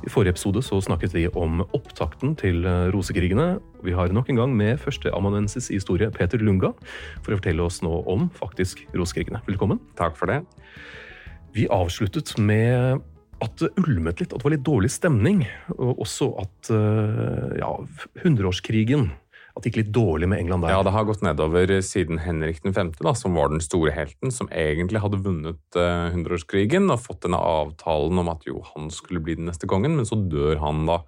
I 0.00 0.08
forrige 0.08 0.32
episode 0.32 0.62
så 0.64 0.78
snakket 0.80 1.12
vi 1.12 1.26
om 1.36 1.60
opptakten 1.76 2.32
til 2.40 2.64
eh, 2.64 2.88
rosekrigene. 2.94 3.58
Vi 3.84 3.92
har 3.92 4.12
nok 4.16 4.30
en 4.32 4.38
gang 4.40 4.54
med 4.56 4.80
førsteamanuensis 4.80 5.68
i 5.68 5.76
historie, 5.76 6.08
Peter 6.14 6.40
Lunga, 6.40 6.72
for 7.20 7.34
å 7.34 7.40
fortelle 7.40 7.66
oss 7.66 7.82
nå 7.84 7.92
om 8.08 8.30
faktisk 8.38 8.86
rosekrigene. 8.96 9.42
Velkommen. 9.48 9.82
Takk 10.00 10.16
for 10.16 10.32
det. 10.32 10.40
Vi 11.52 11.68
avsluttet 11.68 12.32
med 12.40 13.04
at 13.44 13.60
det 13.60 13.72
ulmet 13.80 14.22
litt, 14.22 14.32
at 14.32 14.40
det 14.40 14.46
var 14.46 14.54
litt 14.54 14.64
dårlig 14.64 14.92
stemning. 14.94 15.44
Og 15.76 16.00
også 16.06 16.30
at 16.46 16.72
eh, 16.72 17.58
ja, 17.60 17.70
hundreårskrigen 18.24 19.10
At 19.60 19.66
det 19.66 19.74
gikk 19.74 19.82
litt 19.82 19.92
dårlig 19.92 20.28
med 20.32 20.40
England 20.40 20.64
der. 20.64 20.72
Ja, 20.72 20.84
det 20.86 20.94
har 20.94 21.04
gått 21.04 21.20
nedover 21.20 21.68
siden 21.84 22.22
Henrik 22.24 22.62
5., 22.64 22.94
da, 22.96 23.12
som 23.12 23.36
var 23.36 23.50
den 23.52 23.60
store 23.60 23.92
helten, 23.92 24.32
som 24.32 24.48
egentlig 24.48 25.02
hadde 25.04 25.20
vunnet 25.20 25.76
eh, 25.76 26.06
hundreårskrigen 26.14 26.88
og 26.88 27.02
fått 27.04 27.26
denne 27.26 27.36
avtalen 27.36 28.22
om 28.22 28.30
at 28.32 28.48
jo, 28.48 28.62
han 28.72 28.88
skulle 28.94 29.20
bli 29.20 29.36
den 29.36 29.50
neste 29.50 29.68
kongen, 29.68 29.98
men 29.98 30.08
så 30.08 30.16
dør 30.16 30.56
han 30.64 30.86
da 30.88 31.02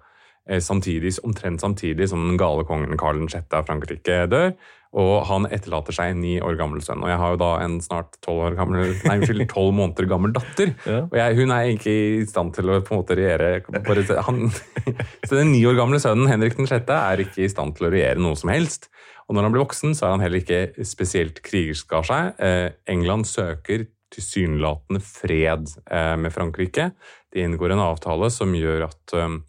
eh, 0.45 0.61
samtidig, 0.61 1.15
omtrent 1.25 1.65
samtidig 1.65 2.11
som 2.13 2.21
den 2.27 2.37
gale 2.37 2.67
kongen 2.69 2.93
Karl 3.01 3.25
6. 3.25 3.49
av 3.57 3.65
Frankrike 3.65 4.21
dør. 4.29 4.53
Og 4.93 5.23
han 5.25 5.47
etterlater 5.49 5.95
seg 5.95 6.11
en 6.11 6.19
ni 6.21 6.35
år 6.43 6.57
gammel 6.59 6.83
sønn. 6.85 7.01
Og 7.01 7.09
jeg 7.09 7.17
har 7.17 7.33
jo 7.33 7.39
da 7.41 7.51
en 7.63 7.79
snart 7.81 8.17
tolv 8.21 8.43
år 8.45 8.57
gammel, 8.59 8.91
nei, 9.07 9.15
unnskyld, 9.17 9.45
tolv 9.55 9.73
måneder 9.79 10.09
gammel 10.11 10.35
datter. 10.35 10.75
Ja. 10.85 10.99
Og 11.07 11.17
jeg, 11.17 11.37
hun 11.39 11.53
er 11.55 11.71
ikke 11.71 11.95
i 11.95 12.27
stand 12.29 12.53
til 12.57 12.69
å 12.69 12.77
på 12.85 12.93
en 12.93 13.01
måte 13.01 13.17
regjere 13.17 14.21
han, 14.27 14.43
Så 15.27 15.39
den 15.39 15.53
ni 15.55 15.63
år 15.65 15.79
gamle 15.79 16.01
sønnen 16.03 16.29
Henrik 16.29 16.59
6. 16.59 16.93
er 16.93 17.25
ikke 17.25 17.45
i 17.45 17.51
stand 17.51 17.77
til 17.77 17.89
å 17.89 17.93
regjere 17.93 18.21
noe 18.21 18.37
som 18.37 18.53
helst. 18.53 18.91
Og 19.27 19.35
når 19.35 19.47
han 19.47 19.55
blir 19.55 19.63
voksen, 19.63 19.95
så 19.97 20.07
er 20.07 20.15
han 20.15 20.23
heller 20.23 20.43
ikke 20.43 20.85
spesielt 20.85 21.41
krigersk 21.45 21.93
av 21.97 22.07
seg. 22.07 22.39
Eh, 22.43 22.69
England 22.93 23.25
søker 23.29 23.87
tilsynelatende 24.13 25.01
fred 25.01 25.71
eh, 25.89 26.15
med 26.19 26.33
Frankrike. 26.35 26.91
De 27.33 27.41
inngår 27.41 27.73
en 27.73 27.85
avtale 27.87 28.29
som 28.33 28.53
gjør 28.53 28.87
at 28.91 29.15
eh, 29.17 29.39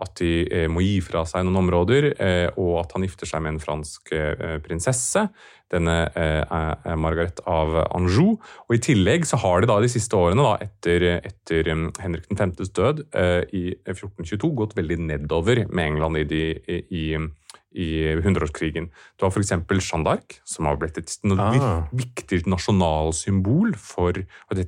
at 0.00 0.14
de 0.20 0.44
eh, 0.46 0.68
må 0.72 0.82
gi 0.84 1.00
fra 1.04 1.24
seg 1.28 1.44
noen 1.46 1.60
områder, 1.66 2.12
eh, 2.16 2.46
og 2.60 2.78
at 2.82 2.94
han 2.96 3.04
gifter 3.04 3.28
seg 3.28 3.42
med 3.44 3.54
en 3.54 3.62
fransk 3.62 4.14
eh, 4.16 4.56
prinsesse. 4.64 5.26
Denne 5.72 5.94
Margaret 7.00 7.38
av 7.48 7.70
Anjou. 7.96 8.34
Og 8.66 8.74
I 8.76 8.80
tillegg 8.84 9.22
så 9.24 9.38
har 9.40 9.62
det 9.62 9.70
da 9.70 9.78
de 9.80 9.88
siste 9.88 10.18
årene, 10.18 10.44
da, 10.44 10.66
etter, 10.66 11.06
etter 11.24 11.70
um, 11.72 11.86
Henrik 11.96 12.26
5.s 12.28 12.74
død 12.76 13.00
i 13.56 13.62
1422, 13.78 14.50
gått 14.58 14.76
veldig 14.76 14.98
nedover 15.08 15.62
med 15.72 15.94
England 15.94 16.20
i, 16.20 16.26
de, 16.28 16.42
i, 16.92 17.06
i 17.74 18.20
hundreårskrigen. 18.22 18.90
Du 19.16 19.24
har 19.24 19.32
f.eks. 19.32 19.52
Jeanne 19.52 20.04
d'Arc, 20.04 20.40
som 20.44 20.66
har 20.68 20.76
blitt 20.80 20.98
et 20.98 21.08
Ah. 21.62 21.88
viktig 21.92 22.42
nasjonalsymbol 22.46 23.74
for 23.76 24.12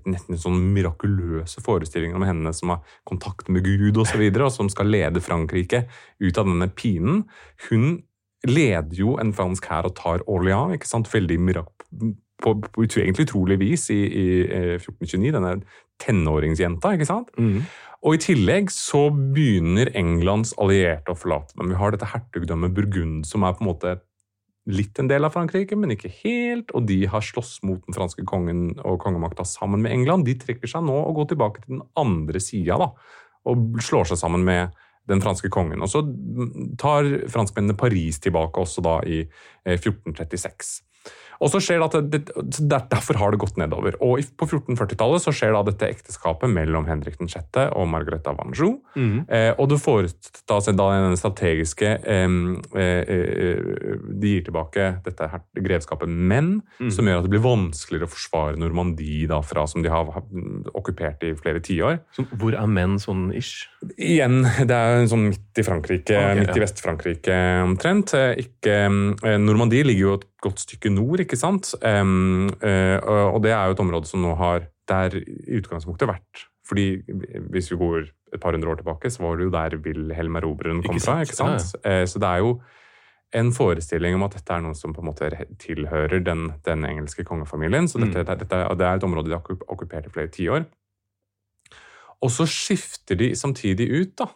nesten 0.06 0.38
sånn 0.40 0.72
mirakuløse 0.74 1.60
forestillinger 1.64 2.16
om 2.16 2.22
henne 2.26 2.54
som 2.54 2.70
har 2.74 2.80
kontakt 3.04 3.48
med 3.48 3.64
Gud 3.64 3.96
osv., 3.96 4.00
og, 4.00 4.06
så 4.06 4.18
videre, 4.18 4.44
og 4.48 4.52
som 4.52 4.68
skal 4.68 4.86
lede 4.86 5.20
Frankrike 5.20 5.86
ut 6.20 6.38
av 6.38 6.46
denne 6.46 6.68
pinen. 6.68 7.24
Hun 7.68 8.02
leder 8.46 8.94
jo 8.94 9.16
en 9.18 9.32
fransk 9.32 9.66
hær 9.70 9.88
og 9.88 9.96
tar 9.96 10.24
Orléans, 10.28 10.74
ikke 10.76 10.88
sant? 10.88 11.08
veldig 11.12 11.38
mirak 11.40 11.84
på, 12.44 12.54
på 12.60 12.84
egentlig 12.86 13.28
utrolig 13.28 13.58
vis 13.62 13.88
i, 13.94 14.00
i 14.04 14.26
eh, 14.44 14.76
1429, 14.76 15.32
denne 15.34 15.56
tenåringsjenta. 16.02 16.94
ikke 16.94 17.08
sant? 17.08 17.32
Mm. 17.40 17.64
Og 18.04 18.18
I 18.18 18.20
tillegg 18.20 18.72
så 18.72 19.06
begynner 19.08 19.88
Englands 19.96 20.52
allierte 20.60 21.14
å 21.14 21.18
forlate 21.18 21.56
dem. 21.56 21.72
Vi 21.72 21.78
har 21.80 21.94
dette 21.94 22.10
hertugdømmet 22.10 22.74
Burgund, 22.76 23.22
som 23.28 23.46
er 23.46 23.56
på 23.56 23.64
en 23.64 23.70
måte 23.70 23.94
litt 24.68 24.98
en 25.00 25.08
del 25.08 25.24
av 25.24 25.32
Frankrike, 25.34 25.76
men 25.76 25.92
ikke 25.94 26.12
helt. 26.22 26.72
Og 26.76 26.86
de 26.88 27.02
har 27.08 27.24
slåss 27.24 27.58
mot 27.64 27.80
den 27.84 27.96
franske 27.96 28.24
kongen 28.28 28.74
og 28.84 29.00
kongemakta 29.04 29.46
sammen 29.48 29.84
med 29.84 29.92
England. 29.96 30.28
De 30.28 30.36
trekker 30.40 30.70
seg 30.70 30.84
nå 30.84 30.96
og 31.00 31.20
går 31.20 31.32
tilbake 31.32 31.64
til 31.64 31.78
den 31.78 31.84
andre 32.00 32.40
sida, 32.44 32.78
da. 32.80 32.90
Og 33.48 33.80
slår 33.84 34.12
seg 34.12 34.20
sammen 34.20 34.44
med 34.44 34.76
den 35.08 35.20
franske 35.20 35.50
kongen. 35.52 35.84
Og 35.84 35.90
så 35.92 36.00
tar 36.80 37.08
franskmennene 37.32 37.76
Paris 37.76 38.20
tilbake 38.24 38.60
også 38.60 38.84
da 38.84 38.98
i 39.04 39.20
eh, 39.24 39.76
1436. 39.76 40.78
Og 41.42 41.50
så 41.52 41.60
skjer 41.62 41.82
det 41.82 41.88
at 41.88 42.10
det, 42.12 42.20
Derfor 42.94 43.18
har 43.20 43.34
det 43.34 43.40
gått 43.42 43.58
nedover. 43.60 43.96
Og 44.04 44.22
På 44.38 44.46
1440-tallet 44.48 45.24
så 45.24 45.34
skjer 45.34 45.54
da 45.56 45.62
dette 45.66 45.88
ekteskapet 45.90 46.50
mellom 46.50 46.86
Henrik 46.88 47.18
6. 47.20 47.60
og 47.74 47.88
Margrethe 47.90 48.30
av 48.30 48.42
Anjou. 48.44 48.78
Mm. 48.94 49.24
Eh, 49.28 49.50
og 49.58 49.70
det 49.72 49.80
foretas 49.82 50.70
da 50.70 50.88
den 50.94 51.18
strategiske 51.18 51.90
eh, 52.00 52.36
eh, 52.78 53.58
De 54.14 54.34
gir 54.34 54.44
tilbake 54.46 54.88
dette 55.04 55.28
her, 55.30 55.42
grevskapet 55.54 56.10
menn, 56.10 56.56
som 56.92 57.08
gjør 57.08 57.22
at 57.22 57.26
det 57.26 57.32
blir 57.34 57.44
vanskeligere 57.44 58.08
å 58.08 58.12
forsvare 58.12 58.60
Normandie, 58.60 59.28
da, 59.30 59.40
fra, 59.44 59.66
som 59.70 59.84
de 59.84 59.92
har 59.92 60.10
okkupert 60.74 61.24
i 61.26 61.34
flere 61.38 61.62
tiår. 61.64 62.00
Hvor 62.38 62.56
er 62.58 62.70
menn 62.70 62.98
sånn 63.02 63.28
ish? 63.36 63.66
Igjen, 63.94 64.42
det 64.68 64.74
er 64.74 65.02
en 65.02 65.10
sånn 65.10 65.28
midt 65.30 65.60
i 65.60 65.64
Frankrike, 65.66 66.18
okay, 66.18 66.40
midt 66.40 66.56
i. 66.56 66.62
Vest-Frankrike 66.64 67.40
omtrent. 67.64 68.14
Eh, 68.16 68.44
Ikke, 68.44 68.76
eh, 68.88 69.38
Normandie 69.40 69.84
ligger 69.86 70.08
jo 70.08 70.14
et 70.18 70.26
godt 70.44 70.60
stykke 70.64 70.92
nord, 70.92 71.22
ikke 71.24 71.33
sant? 71.40 71.74
Um, 71.82 72.48
uh, 72.62 72.98
og 73.34 73.42
det 73.42 73.52
er 73.52 73.66
jo 73.66 73.72
et 73.76 73.80
område 73.84 74.06
som 74.10 74.22
nå 74.22 74.34
har 74.38 74.66
der 74.88 75.16
i 75.20 75.58
utgangspunktet 75.60 76.08
vært 76.10 76.44
fordi 76.64 77.02
hvis 77.52 77.70
vi 77.72 77.76
går 77.76 78.06
et 78.32 78.40
par 78.40 78.52
hundre 78.56 78.70
år 78.72 78.78
tilbake, 78.80 79.10
så 79.12 79.20
var 79.20 79.36
det 79.36 79.44
jo 79.44 79.50
der 79.52 79.74
Wilhelm 79.84 80.36
Erobreren 80.40 80.80
kom 80.82 80.96
Ikke 80.96 81.04
fra. 81.04 81.18
ikke 81.20 81.36
sant? 81.36 81.74
Uh, 81.84 82.04
Så 82.08 82.18
det 82.18 82.28
er 82.30 82.38
jo 82.40 82.54
en 83.34 83.50
forestilling 83.52 84.14
om 84.14 84.22
at 84.22 84.32
dette 84.38 84.54
er 84.54 84.60
noe 84.62 84.74
som 84.78 84.94
på 84.94 85.02
en 85.02 85.08
måte 85.10 85.28
tilhører 85.58 86.22
den, 86.24 86.52
den 86.64 86.84
engelske 86.86 87.24
kongefamilien. 87.26 87.88
Så 87.90 87.98
dette, 88.00 88.22
Mm. 88.24 88.38
dette, 88.38 88.60
det 88.78 88.86
er 88.86 88.94
et 88.96 89.02
område 89.04 89.26
de 89.28 89.34
har 89.34 89.42
okkup- 89.42 89.66
okkupert 89.68 90.06
i 90.06 90.10
flere 90.14 90.28
tiår. 90.32 90.64
Og 92.22 92.30
så 92.32 92.46
skifter 92.48 93.18
de 93.18 93.32
samtidig 93.36 93.88
ut 93.90 94.14
da, 94.16 94.26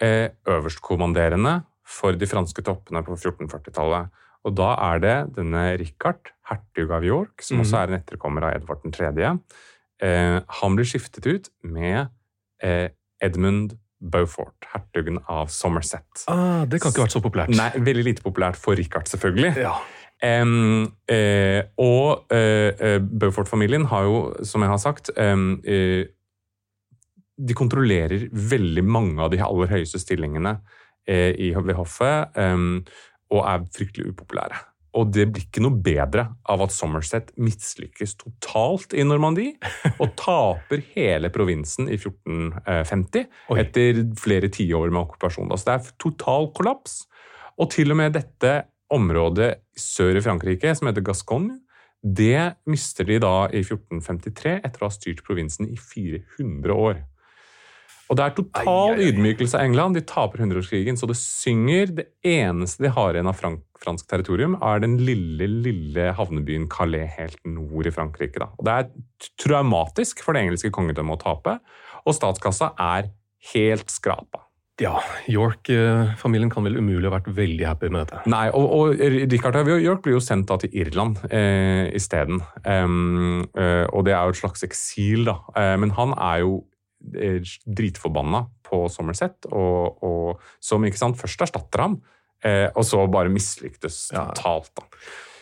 eh, 0.00 0.28
øverstkommanderende 0.46 1.64
for 1.84 2.12
de 2.12 2.26
franske 2.26 2.62
toppene 2.64 3.02
på 3.04 3.16
1440-tallet. 3.18 4.08
Og 4.46 4.54
da 4.54 4.72
er 4.92 5.00
det 5.02 5.16
denne 5.36 5.64
Richard, 5.80 6.30
hertug 6.46 6.92
av 6.94 7.06
York, 7.06 7.42
som 7.42 7.58
mm. 7.58 7.64
også 7.64 7.80
er 7.80 7.90
en 7.90 7.98
etterkommer 7.98 8.46
av 8.46 8.60
Edvard 8.60 8.84
3. 8.94 9.10
Eh, 10.06 10.36
han 10.60 10.78
blir 10.78 10.86
skiftet 10.86 11.26
ut 11.26 11.50
med 11.66 12.06
eh, 12.62 12.88
Edmund 13.24 13.74
Beaufort, 13.98 14.68
hertugen 14.70 15.18
av 15.32 15.50
Somerset. 15.50 16.26
Ah, 16.30 16.64
det 16.68 16.78
kan 16.82 16.92
ikke 16.92 17.02
ha 17.02 17.06
vært 17.08 17.16
så 17.16 17.22
populært. 17.24 17.54
Nei, 17.56 17.70
Veldig 17.80 18.04
lite 18.10 18.24
populært 18.24 18.58
for 18.60 18.78
Richard, 18.78 19.08
selvfølgelig. 19.10 19.54
Ja. 19.64 19.74
Um, 20.24 20.86
uh, 21.12 21.60
og 21.76 22.32
uh, 22.32 22.96
Beaufort-familien 23.04 23.84
har 23.90 24.06
jo, 24.06 24.20
som 24.48 24.64
jeg 24.64 24.72
har 24.72 24.80
sagt, 24.80 25.10
um, 25.16 25.58
uh, 25.66 26.06
de 27.36 27.56
kontrollerer 27.56 28.30
veldig 28.32 28.84
mange 28.84 29.20
av 29.20 29.32
de 29.32 29.42
aller 29.44 29.74
høyeste 29.74 30.00
stillingene 30.00 30.56
i, 31.06 31.52
ved 31.54 31.76
hoffet, 31.78 32.32
um, 32.34 32.80
og 33.32 33.44
er 33.44 33.66
fryktelig 33.74 34.12
upopulære. 34.12 34.58
Og 34.96 35.10
det 35.12 35.26
blir 35.28 35.44
ikke 35.44 35.60
noe 35.60 35.76
bedre 35.84 36.24
av 36.48 36.62
at 36.64 36.72
Somerset 36.72 37.34
mislykkes 37.36 38.14
totalt 38.22 38.94
i 38.96 39.04
Normandie 39.04 39.58
og 39.98 40.14
taper 40.22 40.84
hele 40.94 41.28
provinsen 41.34 41.90
i 41.90 41.98
1450 41.98 43.26
Oi. 43.52 43.58
etter 43.60 44.00
flere 44.20 44.48
tiår 44.52 44.88
med 44.88 45.02
okkupasjon. 45.02 45.52
Altså 45.52 45.68
det 45.68 45.76
er 45.76 45.92
total 46.00 46.50
kollaps. 46.56 47.02
Og 47.60 47.70
til 47.72 47.92
og 47.92 48.00
med 48.00 48.16
dette 48.16 48.54
området 48.92 49.56
sør 49.76 50.16
i 50.16 50.24
Frankrike, 50.24 50.72
som 50.76 50.88
heter 50.88 51.04
Gascogne, 51.04 51.58
det 52.06 52.62
mister 52.70 53.06
de 53.08 53.18
da 53.20 53.48
i 53.50 53.64
1453 53.64 54.60
etter 54.60 54.82
å 54.82 54.88
ha 54.88 54.94
styrt 54.94 55.24
provinsen 55.26 55.68
i 55.68 55.76
400 55.80 56.76
år. 56.76 57.00
Og 58.06 58.18
det 58.18 58.24
er 58.24 58.34
total 58.36 58.68
Ai, 58.68 58.96
ai, 58.96 58.96
ai. 58.96 59.06
ydmykelse 59.10 59.58
av 59.58 59.66
England. 59.66 59.98
De 59.98 60.04
taper 60.06 60.44
hundreårskrigen, 60.44 60.98
så 60.98 61.08
det 61.10 61.18
synger. 61.18 61.94
Det 61.96 62.06
eneste 62.26 62.86
de 62.86 62.92
har 62.94 63.16
igjen 63.16 63.30
av 63.30 63.38
frank 63.38 63.62
fransk 63.82 64.08
territorium, 64.10 64.56
er 64.64 64.80
den 64.82 64.96
lille, 65.04 65.48
lille 65.66 66.10
havnebyen 66.16 66.68
Calais 66.72 67.12
helt 67.18 67.38
nord 67.44 67.88
i 67.88 67.92
Frankrike. 67.94 68.40
Da. 68.42 68.50
Og 68.56 68.66
det 68.66 68.72
er 68.72 69.28
traumatisk 69.42 70.24
for 70.24 70.36
det 70.36 70.46
engelske 70.46 70.72
kongedømmet 70.74 71.18
å 71.18 71.22
tape, 71.22 71.58
og 72.06 72.16
statskassa 72.16 72.72
er 72.80 73.10
helt 73.52 73.92
skrapa. 73.92 74.46
Ja, 74.76 74.98
York-familien 75.32 76.50
kan 76.52 76.66
vel 76.66 76.76
umulig 76.76 77.08
ha 77.08 77.14
vært 77.14 77.30
veldig 77.32 77.64
happy 77.64 77.88
med 77.88 78.02
dette. 78.02 78.18
Nei, 78.28 78.50
og, 78.52 78.66
og 78.76 78.98
Richard 79.32 79.56
av 79.56 79.70
York 79.72 80.02
blir 80.04 80.18
jo 80.18 80.20
sendt 80.20 80.50
da 80.50 80.58
til 80.60 80.74
Irland 80.76 81.22
eh, 81.30 81.88
isteden. 81.96 82.42
Um, 82.60 83.46
eh, 83.56 83.86
og 83.88 84.04
det 84.04 84.12
er 84.12 84.28
jo 84.28 84.34
et 84.36 84.40
slags 84.42 84.66
eksil, 84.68 85.24
da. 85.30 85.38
Eh, 85.56 85.78
men 85.80 85.94
han 85.96 86.12
er 86.12 86.42
jo 86.44 86.58
dritforbanna 87.66 88.44
på 88.66 88.86
Somerset, 88.92 89.46
og, 89.52 90.02
og, 90.02 90.42
som 90.60 90.84
ikke 90.84 90.98
sant, 91.00 91.18
først 91.20 91.46
erstatter 91.46 91.84
ham, 91.84 92.00
eh, 92.44 92.66
og 92.74 92.84
så 92.86 93.04
bare 93.10 93.32
mislyktes 93.32 94.10
Ja. 94.12 94.28
totalt. 94.32 94.72
da. 94.76 94.84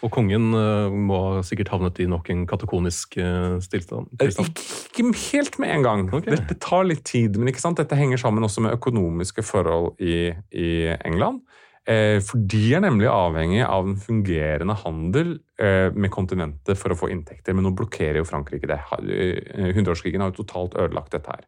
Og 0.05 0.12
kongen 0.12 0.52
eh, 0.52 0.93
må 0.93 1.19
ha 1.22 1.43
sikkert 1.46 1.70
havnet 1.72 1.99
i 2.05 2.06
nok 2.11 2.28
en 2.32 2.44
katakonisk 2.46 3.16
eh. 3.16 3.56
Eh, 3.56 3.69
tilstand. 3.72 4.11
Ikke, 4.20 4.66
ikke 4.93 5.12
helt 5.32 5.58
med 5.62 5.72
en 5.72 5.87
gang. 5.87 6.06
Okay. 6.12 6.34
Det, 6.34 6.43
det 6.50 6.58
tar 6.61 6.84
litt 6.84 7.05
tid, 7.08 7.38
men 7.40 7.49
ikke 7.49 7.64
sant? 7.64 7.81
dette 7.81 7.96
henger 7.96 8.20
sammen 8.20 8.44
også 8.44 8.66
med 8.66 8.76
økonomiske 8.76 9.44
forhold 9.46 9.94
i, 10.05 10.34
i 10.52 10.70
England. 11.05 11.40
Eh, 11.84 12.16
for 12.25 12.40
de 12.48 12.62
er 12.72 12.81
nemlig 12.81 13.10
avhengig 13.12 13.60
av 13.60 13.84
en 13.84 13.98
fungerende 14.00 14.72
handel 14.81 15.34
eh, 15.60 15.90
med 15.92 16.08
kontinentet 16.14 16.81
for 16.81 16.94
å 16.94 16.96
få 16.96 17.10
inntekter, 17.12 17.52
men 17.52 17.66
nå 17.66 17.75
blokkerer 17.76 18.22
jo 18.22 18.28
Frankrike 18.28 18.70
det. 18.70 18.78
Eh, 19.04 19.69
Hundreårskrigen 19.76 20.25
har 20.25 20.32
jo 20.32 20.38
totalt 20.38 20.78
ødelagt 20.81 21.12
dette 21.12 21.34
her. 21.34 21.44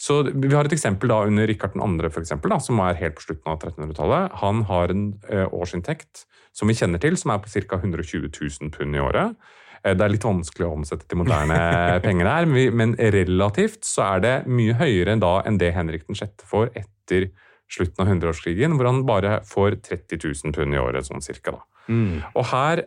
Så 0.00 0.22
Vi 0.32 0.54
har 0.54 0.64
et 0.64 0.76
eksempel 0.76 1.12
da 1.12 1.20
under 1.28 1.46
Rikard 1.50 1.76
2., 1.76 2.08
for 2.08 2.24
eksempel, 2.24 2.54
da, 2.54 2.60
som 2.64 2.80
er 2.80 2.96
helt 3.02 3.18
på 3.20 3.26
slutten 3.26 3.52
av 3.52 3.60
1300-tallet. 3.60 4.40
Han 4.40 4.64
har 4.72 4.94
en 4.94 5.04
årsinntekt 5.52 6.24
som 6.56 6.70
vi 6.70 6.78
kjenner 6.78 7.02
til, 7.02 7.18
som 7.20 7.34
er 7.34 7.44
på 7.44 7.52
ca. 7.52 7.82
120 7.82 8.32
000 8.32 8.72
pund 8.72 8.96
i 8.96 9.04
året. 9.04 9.36
Det 9.84 10.00
er 10.00 10.12
litt 10.14 10.24
vanskelig 10.24 10.64
å 10.64 10.76
omsette 10.78 11.04
til 11.04 11.20
moderne 11.20 11.58
penger 12.06 12.30
her, 12.30 12.48
men 12.48 12.72
men 12.72 12.94
relativt 12.96 13.84
så 13.84 14.14
er 14.14 14.24
det 14.24 14.36
mye 14.48 14.78
høyere 14.80 15.18
da 15.20 15.42
enn 15.44 15.60
det 15.60 15.74
Henrik 15.76 16.08
6. 16.08 16.46
får 16.48 16.72
etter 16.72 17.28
slutten 17.74 18.04
av 18.04 18.10
hundreårskrigen, 18.12 18.76
hvor 18.78 18.88
han 18.90 19.04
bare 19.08 19.38
får 19.48 19.80
30 19.84 20.22
000 20.22 20.56
pund 20.56 20.76
i 20.76 20.80
året, 20.80 21.08
sånn 21.08 21.24
cirka. 21.24 21.56
da. 21.58 21.62
Mm. 21.88 22.22
Og 22.32 22.46
her 22.48 22.84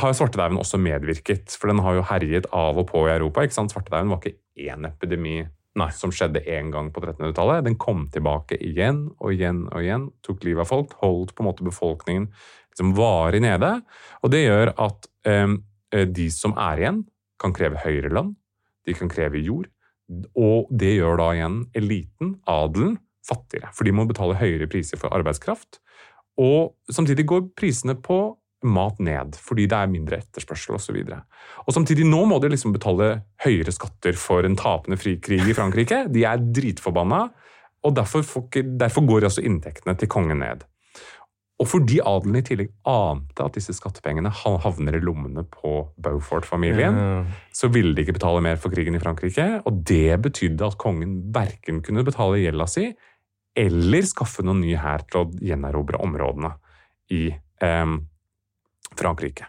har 0.00 0.14
svartedauden 0.16 0.58
også 0.58 0.80
medvirket, 0.82 1.54
for 1.58 1.70
den 1.70 1.82
har 1.84 1.98
jo 1.98 2.06
herjet 2.08 2.48
av 2.54 2.78
og 2.80 2.88
på 2.90 3.06
i 3.06 3.14
Europa. 3.14 3.44
ikke 3.44 3.58
sant? 3.58 3.74
Svartedauden 3.74 4.10
var 4.12 4.22
ikke 4.22 4.38
én 4.70 4.86
epidemi 4.88 5.38
Nei. 5.78 5.90
som 5.94 6.10
skjedde 6.10 6.42
én 6.50 6.72
gang 6.74 6.90
på 6.90 7.02
1300-tallet. 7.02 7.64
Den 7.68 7.78
kom 7.78 8.08
tilbake 8.10 8.58
igjen 8.58 9.08
og 9.18 9.34
igjen 9.34 9.66
og 9.70 9.84
igjen, 9.84 10.08
tok 10.26 10.42
livet 10.46 10.66
av 10.66 10.70
folk, 10.70 10.96
holdt 11.02 11.34
på 11.34 11.44
en 11.44 11.50
måte 11.50 11.66
befolkningen 11.66 12.30
liksom 12.70 12.94
varig 12.98 13.42
nede. 13.44 13.76
Og 14.22 14.32
det 14.32 14.44
gjør 14.44 14.72
at 14.78 15.10
eh, 15.28 15.58
de 16.06 16.30
som 16.34 16.56
er 16.58 16.82
igjen, 16.82 17.04
kan 17.40 17.54
kreve 17.56 17.80
høyere 17.80 18.10
lønn, 18.12 18.34
de 18.86 18.94
kan 18.96 19.08
kreve 19.08 19.40
jord, 19.40 19.70
og 20.34 20.68
det 20.74 20.96
gjør 20.98 21.20
da 21.20 21.30
igjen 21.36 21.60
eliten, 21.78 22.34
adelen, 22.50 22.98
fattigere. 23.26 23.70
For 23.76 23.86
de 23.86 23.94
må 23.96 24.06
betale 24.08 24.38
høyere 24.40 24.68
priser 24.70 25.00
for 25.00 25.12
arbeidskraft. 25.16 25.80
Og 26.40 26.76
samtidig 26.92 27.26
går 27.28 27.48
prisene 27.58 27.96
på 28.00 28.20
mat 28.68 28.98
ned, 29.00 29.36
fordi 29.40 29.64
det 29.70 29.76
er 29.76 29.88
mindre 29.88 30.18
etterspørsel 30.20 30.76
osv. 30.76 30.98
Og, 31.00 31.20
og 31.64 31.72
samtidig 31.74 32.04
nå 32.08 32.24
må 32.28 32.36
de 32.42 32.50
liksom 32.52 32.74
betale 32.76 33.22
høyere 33.44 33.72
skatter 33.72 34.18
for 34.20 34.44
en 34.44 34.56
tapende 34.60 34.98
frikrig 35.00 35.40
i 35.48 35.56
Frankrike. 35.56 36.02
De 36.12 36.26
er 36.28 36.42
dritforbanna, 36.44 37.22
og 37.80 37.94
derfor, 37.96 38.24
derfor 38.76 39.06
går 39.08 39.30
også 39.30 39.44
inntektene 39.48 39.96
til 39.96 40.10
kongen 40.12 40.42
ned. 40.44 40.66
Og 41.60 41.68
fordi 41.68 41.98
adelen 42.04 42.38
i 42.38 42.44
tillegg 42.44 42.70
ante 42.88 43.44
at 43.44 43.56
disse 43.56 43.74
skattepengene 43.76 44.30
havner 44.32 44.96
i 44.96 45.02
lommene 45.04 45.44
på 45.44 45.90
Beaufort-familien, 46.00 46.96
Ja. 46.96 47.24
så 47.52 47.68
ville 47.68 47.92
de 47.94 48.04
ikke 48.04 48.16
betale 48.16 48.40
mer 48.40 48.56
for 48.56 48.72
krigen 48.72 48.96
i 48.96 49.00
Frankrike. 49.02 49.62
Og 49.68 49.84
det 49.84 50.20
betydde 50.22 50.66
at 50.66 50.78
kongen 50.80 51.32
verken 51.32 51.82
kunne 51.84 52.04
betale 52.04 52.40
gjelda 52.40 52.66
si, 52.68 52.86
eller 53.58 54.06
skaffe 54.06 54.44
noen 54.46 54.62
ny 54.62 54.74
hær 54.78 55.04
til 55.10 55.24
å 55.24 55.30
gjenerobre 55.42 56.00
områdene 56.02 56.52
i 57.14 57.24
eh, 57.30 57.96
Frankrike. 58.98 59.48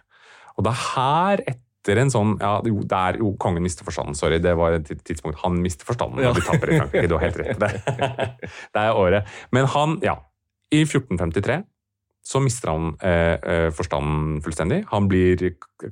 Og 0.58 0.66
det 0.66 0.74
er 0.74 0.88
her 0.96 1.44
etter 1.54 2.02
en 2.02 2.12
sånn 2.14 2.36
ja, 2.42 2.56
jo, 2.68 2.84
det 2.86 2.98
er 2.98 3.20
jo 3.22 3.34
kongen 3.42 3.64
mister 3.66 3.86
forstanden, 3.88 4.18
sorry, 4.18 4.38
det 4.42 4.54
var 4.58 4.78
et 4.78 4.90
tidspunkt 5.08 5.42
han 5.42 5.58
mister 5.64 5.88
forstanden 5.88 6.22
Ja. 6.22 6.30
når 6.30 6.42
de 6.42 6.48
taper 6.50 6.70
i 6.74 6.80
Frankrike, 6.82 7.10
du 7.10 7.16
har 7.18 7.26
helt 7.26 7.40
rett 7.42 7.56
i 7.56 7.62
det. 7.64 7.72
det 8.76 8.84
er 8.84 8.98
året. 8.98 9.30
Men 9.54 9.70
han, 9.74 9.98
ja, 10.06 10.20
i 10.72 10.84
1453 10.86 11.62
så 12.22 12.40
mister 12.44 12.70
han 12.70 12.92
eh, 13.02 13.38
eh, 13.42 13.68
forstanden 13.74 14.42
fullstendig. 14.46 14.84
Han 14.92 15.08
blir 15.10 15.42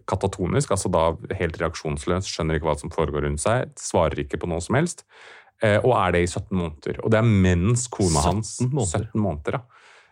katatonisk, 0.07 0.71
altså 0.75 0.91
da 0.93 1.07
helt 1.39 1.57
reaksjonsløs, 1.57 2.29
skjønner 2.29 2.59
ikke 2.59 2.69
hva 2.69 2.77
som 2.77 2.93
foregår 2.93 3.25
rundt 3.25 3.41
seg, 3.41 3.73
svarer 3.81 4.21
ikke 4.23 4.37
på 4.41 4.49
noe 4.51 4.61
som 4.61 4.77
helst, 4.77 5.07
og 5.83 5.91
er 5.97 6.11
det 6.15 6.21
i 6.23 6.27
17 6.29 6.55
måneder. 6.55 6.99
Og 7.03 7.11
det 7.11 7.17
er 7.19 7.27
mens 7.27 7.87
kona 7.91 8.21
hans 8.23 8.53
17 8.61 8.69
måneder. 8.73 9.09
17 9.11 9.21
måneder, 9.21 9.57
ja. 9.59 9.61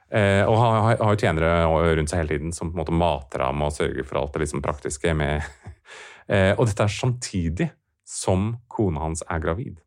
Eh, 0.09 0.43
og 0.47 0.55
har- 0.57 0.97
har 1.03 1.15
tjenere 1.19 1.49
rundt 1.97 2.09
seg 2.09 2.21
hele 2.21 2.29
tiden 2.37 2.53
som 2.55 2.69
på 2.71 2.77
en 2.77 2.85
måte 2.85 2.95
mater 2.95 3.41
ham 3.43 3.61
og 3.61 3.73
sørger 3.75 4.05
for 4.07 4.21
alt 4.21 4.33
det 4.33 4.41
liksom 4.45 4.61
praktiske 4.63 5.11
med 5.15 5.41
eh, 6.29 6.53
Og 6.57 6.65
dette 6.69 6.83
er 6.83 6.87
samtidig 6.87 7.69
som 8.07 8.57
kona 8.71 9.01
hans 9.03 9.23
er 9.29 9.39
gravid. 9.43 9.81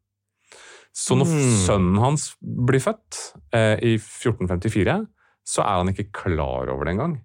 Så 0.92 1.16
når 1.16 1.26
Mm. 1.30 1.56
sønnen 1.66 1.98
hans 2.02 2.36
blir 2.42 2.80
født 2.84 3.20
eh, 3.54 3.76
i 3.80 3.94
1454, 3.96 5.06
så 5.46 5.62
er 5.62 5.78
han 5.80 5.88
ikke 5.88 6.11
klar 6.12 6.68
over 6.68 6.85
det 6.85 6.92
engang. 6.99 7.20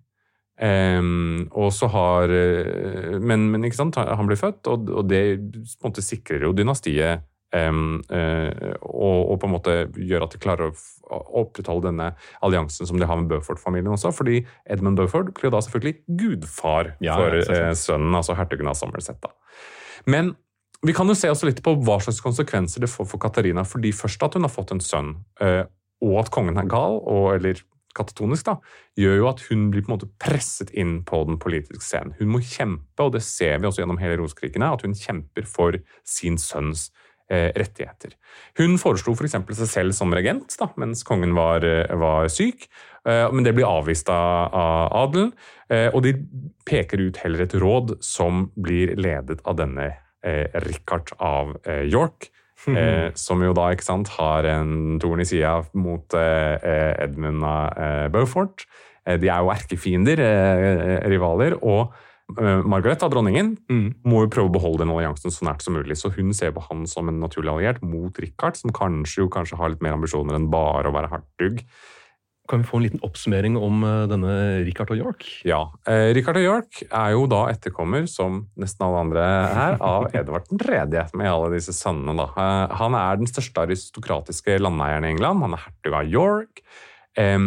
Ehm, 0.61 1.49
og 1.51 1.71
så 1.75 1.89
har 1.91 2.29
eh, 2.31 3.19
men, 3.19 3.49
men 3.51 3.65
ikke 3.67 3.75
sant, 3.81 3.95
han 3.99 4.27
blir 4.29 4.39
født, 4.39 4.67
og, 4.71 4.89
og 4.89 5.09
det 5.09 5.23
på 5.41 5.83
en 5.83 5.91
måte 5.91 6.03
sikrer 6.05 6.45
jo 6.47 6.53
dynastiet. 6.55 7.25
Ehm, 7.55 7.99
uh, 8.11 8.75
og, 8.81 9.31
og 9.33 9.39
på 9.41 9.49
en 9.49 9.53
måte 9.55 9.75
gjør 9.95 10.27
at 10.27 10.35
de 10.35 10.41
klarer 10.43 10.69
å 10.69 11.19
opprettholde 11.41 11.89
denne 11.89 12.11
alliansen 12.45 12.89
som 12.89 12.99
de 12.99 13.07
har 13.07 13.19
med 13.19 13.29
Beaufort-familien 13.31 13.93
også. 13.93 14.11
Fordi 14.15 14.41
Edmund 14.69 14.99
Beaufort 14.99 15.33
blir 15.37 15.53
da 15.53 15.61
selvfølgelig 15.63 16.19
gudfar 16.21 16.95
Ja, 17.03 17.17
for 17.19 17.37
ja, 17.39 17.45
eh, 17.69 17.75
sønnen, 17.77 18.15
altså 18.17 18.37
hertugen 18.37 18.71
av 18.71 18.77
Somerset. 18.79 19.21
Da. 19.23 19.31
Men 20.09 20.33
vi 20.85 20.93
kan 20.93 21.09
jo 21.09 21.17
se 21.17 21.31
også 21.31 21.49
litt 21.49 21.63
på 21.65 21.75
hva 21.85 21.99
slags 22.03 22.21
konsekvenser 22.21 22.83
det 22.83 22.91
får 22.91 23.07
for 23.09 23.21
Katarina. 23.21 23.63
fordi 23.65 23.93
først 23.95 24.23
at 24.23 24.35
hun 24.37 24.45
har 24.45 24.53
fått 24.53 24.75
en 24.75 24.83
sønn, 24.83 25.15
uh, 25.41 25.63
og 26.05 26.19
at 26.25 26.33
kongen 26.33 26.59
er 26.59 26.69
gal, 26.69 26.99
og, 27.01 27.31
eller 27.37 27.61
katatonisk, 27.95 28.49
da, 28.49 28.57
gjør 28.99 29.17
jo 29.21 29.29
at 29.29 29.41
hun 29.49 29.69
blir 29.71 29.85
på 29.85 29.91
en 29.91 29.95
måte 29.95 30.09
presset 30.21 30.73
inn 30.75 30.97
på 31.07 31.21
den 31.29 31.39
politiske 31.41 31.83
scenen. 31.83 32.15
Hun 32.19 32.33
må 32.33 32.41
kjempe, 32.43 33.05
og 33.05 33.15
det 33.15 33.23
ser 33.25 33.59
vi 33.59 33.69
også 33.69 33.83
gjennom 33.83 34.01
hele 34.01 34.19
Rosekrigene, 34.19 34.71
at 34.75 34.83
hun 34.85 34.97
kjemper 34.99 35.47
for 35.47 35.79
sin 36.03 36.39
sønns 36.41 36.89
rettigheter. 37.31 38.13
Hun 38.59 38.77
foreslo 38.81 39.15
f.eks. 39.15 39.37
seg 39.57 39.69
selv 39.71 39.95
som 39.97 40.13
regent 40.13 40.55
da, 40.59 40.69
mens 40.81 41.03
kongen 41.07 41.33
var, 41.37 41.65
eh, 41.65 41.89
var 41.97 42.29
syk, 42.31 42.67
eh, 43.07 43.25
men 43.33 43.45
det 43.47 43.55
blir 43.57 43.67
avvist 43.69 44.09
av, 44.13 44.53
av 44.53 44.95
adelen. 45.03 45.33
Eh, 45.69 45.89
og 45.89 46.03
de 46.05 46.15
peker 46.67 47.01
ut 47.01 47.19
heller 47.23 47.45
et 47.45 47.57
råd 47.57 47.97
som 48.05 48.49
blir 48.55 48.93
ledet 48.99 49.41
av 49.45 49.57
denne 49.57 49.89
eh, 50.25 50.45
Richard 50.67 51.15
av 51.19 51.57
eh, 51.65 51.85
York. 51.89 52.31
Eh, 52.65 53.11
som 53.19 53.43
jo 53.43 53.51
da 53.53 53.67
ikke 53.75 53.85
sant, 53.85 54.09
har 54.15 54.47
en 54.49 54.95
torn 54.97 55.19
i 55.21 55.25
sida 55.27 55.59
mot 55.77 56.15
eh, 56.17 56.55
eh, 56.55 56.93
Edmund 57.03 57.43
av 57.45 57.77
eh, 57.77 58.05
Beaufort. 58.09 58.63
Eh, 59.05 59.19
de 59.21 59.29
er 59.29 59.43
jo 59.43 59.51
erkefiender, 59.53 60.21
eh, 60.23 60.95
rivaler. 61.11 61.59
Og 61.61 61.91
eh, 61.91 62.14
Margaret, 62.33 62.99
da, 62.99 63.07
dronningen, 63.07 63.57
Mm. 63.69 63.93
må 64.03 64.23
jo 64.25 64.27
prøve 64.33 64.49
å 64.49 64.53
beholde 64.53 64.79
den 64.85 64.89
alliansen 64.89 65.31
så 65.31 65.45
nært 65.45 65.61
som 65.61 65.75
mulig. 65.75 65.95
Så 65.97 66.09
hun 66.15 66.33
ser 66.33 66.51
på 66.51 66.63
han 66.69 66.85
som 66.87 67.07
en 67.07 67.19
naturlig 67.21 67.51
alliert 67.53 67.81
mot 67.83 68.17
Richard, 68.19 68.55
som 68.57 68.71
kanskje 68.71 69.17
jo 69.23 69.29
kanskje 69.29 69.57
har 69.57 69.69
litt 69.69 69.81
mer 69.81 69.93
ambisjoner 69.93 70.33
enn 70.35 70.49
bare 70.49 70.89
å 70.89 70.93
være 70.95 71.09
hertug. 71.11 71.61
Kan 72.47 72.61
vi 72.61 72.67
få 72.69 72.77
en 72.77 72.83
liten 72.83 72.99
oppsummering 73.01 73.55
om 73.57 73.83
eh, 73.83 74.05
denne 74.07 74.65
Richard 74.65 74.91
og 74.91 74.97
York? 74.97 75.23
Ja. 75.45 75.71
Eh, 75.87 76.13
Richard 76.13 76.37
og 76.37 76.43
York 76.43 76.83
er 76.91 77.11
jo 77.15 77.25
da 77.25 77.47
etterkommer, 77.49 78.05
som 78.07 78.47
nesten 78.57 78.85
alle 78.85 78.99
andre 79.01 79.23
her, 79.53 79.77
av 79.81 80.09
Edvard 80.13 80.45
3., 80.49 81.13
med 81.17 81.25
alle 81.29 81.49
disse 81.55 81.73
sønnene. 81.73 82.15
da. 82.17 82.27
Eh, 82.37 82.75
han 82.77 82.93
er 82.93 83.17
den 83.17 83.25
største 83.29 83.65
aristokratiske 83.65 84.59
landeieren 84.61 85.05
i 85.05 85.13
England. 85.15 85.41
Han 85.41 85.53
er 85.57 85.63
hertug 85.65 85.93
av 85.93 86.05
York. 86.09 86.61
Eh, 87.17 87.37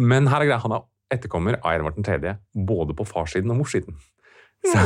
men 0.00 0.26
her 0.28 0.40
er 0.42 0.48
greia, 0.50 0.60
han 0.60 0.72
er 0.76 0.84
etterkommer 1.12 1.56
av 1.62 1.72
Edvard 1.78 2.04
3., 2.04 2.36
både 2.66 2.92
på 2.96 3.06
farssiden 3.06 3.50
og 3.52 3.62
morssiden. 3.62 3.96
Så 4.64 4.80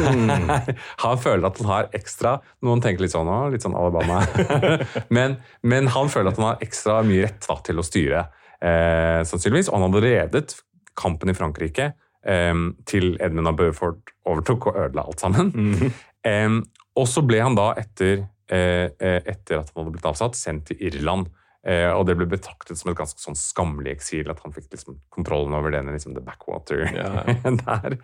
han 1.04 1.20
føler 1.22 1.46
at 1.48 1.60
han 1.60 1.70
har 1.70 1.90
ekstra 1.96 2.38
Noen 2.66 2.82
tenker 2.82 3.04
litt 3.04 3.14
sånn 3.14 3.30
litt 3.52 3.64
sånn 3.64 3.76
Alabama. 3.78 4.24
men, 5.16 5.38
men, 5.62 5.90
han 5.94 6.10
føler 6.12 6.32
at 6.32 6.40
han 6.40 6.48
har 6.50 6.64
ekstra 6.64 7.00
mye 7.06 7.28
rett 7.28 7.46
da, 7.46 7.58
til 7.64 7.78
å 7.78 7.86
styre, 7.86 8.24
eh, 8.58 9.20
sannsynligvis. 9.28 9.70
Og 9.70 9.78
han 9.78 9.88
hadde 9.88 10.04
redet 10.04 10.58
kampen 10.98 11.30
i 11.30 11.36
Frankrike 11.38 11.92
eh, 12.26 12.64
til 12.90 13.14
Edmund 13.22 13.52
av 13.52 13.58
Bøford 13.60 14.14
overtok 14.28 14.70
og 14.72 14.82
ødela 14.86 15.06
alt 15.06 15.22
sammen. 15.24 15.54
Mm. 15.54 15.96
eh, 16.30 16.58
og 16.98 17.06
så 17.06 17.22
ble 17.26 17.42
han 17.44 17.58
da, 17.58 17.70
etter, 17.78 18.24
eh, 18.50 18.88
etter 18.98 19.60
at 19.60 19.70
han 19.70 19.84
hadde 19.84 19.94
blitt 19.94 20.10
avsatt, 20.10 20.38
sendt 20.38 20.72
til 20.72 20.88
Irland. 20.90 21.30
Eh, 21.68 21.90
og 21.92 22.06
det 22.08 22.14
ble 22.16 22.28
betraktet 22.30 22.78
som 22.78 22.90
et 22.92 22.98
ganske 22.98 23.20
sånn 23.20 23.36
skammelig 23.38 23.96
eksil, 23.96 24.30
at 24.32 24.40
han 24.44 24.54
fikk 24.54 24.70
liksom 24.72 24.98
kontrollen 25.14 25.56
over 25.58 25.74
denne 25.74 25.94
liksom 25.94 26.14
the 26.16 26.22
backwater 26.24 26.86
Ja. 26.94 27.24
der. 27.44 27.98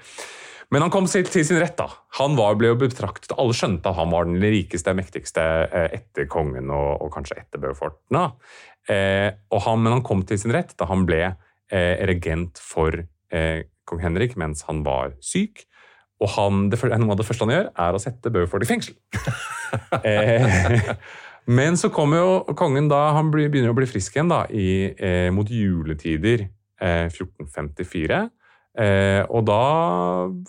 Men 0.72 0.84
han 0.84 0.92
kom 0.92 1.06
til 1.08 1.26
sin 1.44 1.60
rett. 1.60 1.76
da. 1.76 1.88
Han 2.20 2.36
var, 2.38 2.56
ble 2.60 2.72
jo 2.72 2.78
betraktet, 2.80 3.34
Alle 3.36 3.56
skjønte 3.56 3.90
at 3.90 3.98
han 3.98 4.12
var 4.12 4.28
den 4.28 4.40
rikeste, 4.40 4.94
mektigste 4.96 5.42
eh, 5.68 5.98
etter 6.00 6.28
kongen 6.30 6.70
og, 6.72 7.02
og 7.04 7.12
kanskje 7.14 7.40
etter 7.42 7.62
Beaufort. 7.62 8.00
da. 8.12 8.30
Eh, 8.88 9.30
han, 9.64 9.82
men 9.82 9.96
han 9.96 10.04
kom 10.04 10.24
til 10.28 10.38
sin 10.40 10.52
rett 10.52 10.74
da 10.76 10.88
han 10.90 11.06
ble 11.08 11.22
eh, 11.24 12.04
regent 12.08 12.60
for 12.60 12.92
eh, 13.32 13.64
kong 13.88 14.02
Henrik 14.04 14.36
mens 14.40 14.64
han 14.68 14.82
var 14.86 15.16
syk. 15.24 15.64
Og 16.22 16.30
han, 16.36 16.68
det, 16.72 16.78
noe 16.94 17.12
av 17.12 17.20
det 17.20 17.26
første 17.26 17.46
han 17.46 17.54
gjør, 17.54 17.70
er 17.86 17.96
å 17.96 18.00
sette 18.02 18.32
Beaufort 18.32 18.64
i 18.64 18.70
fengsel. 18.70 18.96
eh, 20.06 20.94
men 21.58 21.78
så 21.80 21.90
kommer 21.92 22.22
jo 22.22 22.56
kongen 22.56 22.88
da, 22.92 23.08
han 23.16 23.32
blir, 23.34 23.50
begynner 23.52 23.74
å 23.74 23.78
bli 23.78 23.88
frisk 23.90 24.16
igjen 24.16 24.32
da, 24.32 24.44
i, 24.48 24.94
eh, 24.94 25.28
mot 25.34 25.50
juletider 25.50 26.46
eh, 26.46 27.10
1454. 27.10 28.22
Eh, 28.74 29.22
og 29.30 29.44
da 29.46 29.58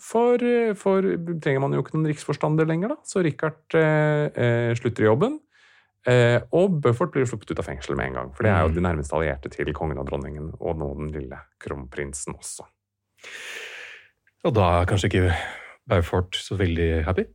for, 0.01 0.41
for, 0.79 1.05
trenger 1.43 1.61
man 1.61 1.75
jo 1.75 1.83
ikke 1.83 1.93
noen 1.93 2.09
riksforstander 2.09 2.65
lenger, 2.69 2.95
da. 2.95 2.97
Så 3.05 3.21
Richard 3.25 3.77
eh, 3.77 4.29
eh, 4.33 4.71
slutter 4.79 5.05
i 5.05 5.09
jobben. 5.09 5.39
Eh, 6.05 6.39
og 6.53 6.79
Beaufort 6.81 7.13
blir 7.13 7.25
sluppet 7.29 7.53
ut 7.53 7.61
av 7.61 7.65
fengsel 7.69 7.97
med 7.97 8.11
en 8.11 8.17
gang. 8.19 8.33
For 8.33 8.45
det 8.45 8.53
er 8.53 8.65
jo 8.65 8.73
Mm. 8.73 8.75
de 8.75 8.85
nærmeste 8.87 9.13
allierte 9.17 9.49
til 9.49 9.73
kongen 9.73 9.97
og 10.01 10.09
dronningen, 10.09 10.53
og 10.59 10.77
nå 10.77 10.89
den 10.97 11.11
lille 11.13 11.39
kronprinsen 11.61 12.35
også. 12.37 12.65
Og 14.45 14.53
da 14.53 14.81
er 14.81 14.85
kanskje 14.85 15.09
ikke 15.09 15.35
Beaufort 15.89 16.35
så 16.37 16.57
veldig 16.57 17.03
happy? 17.05 17.25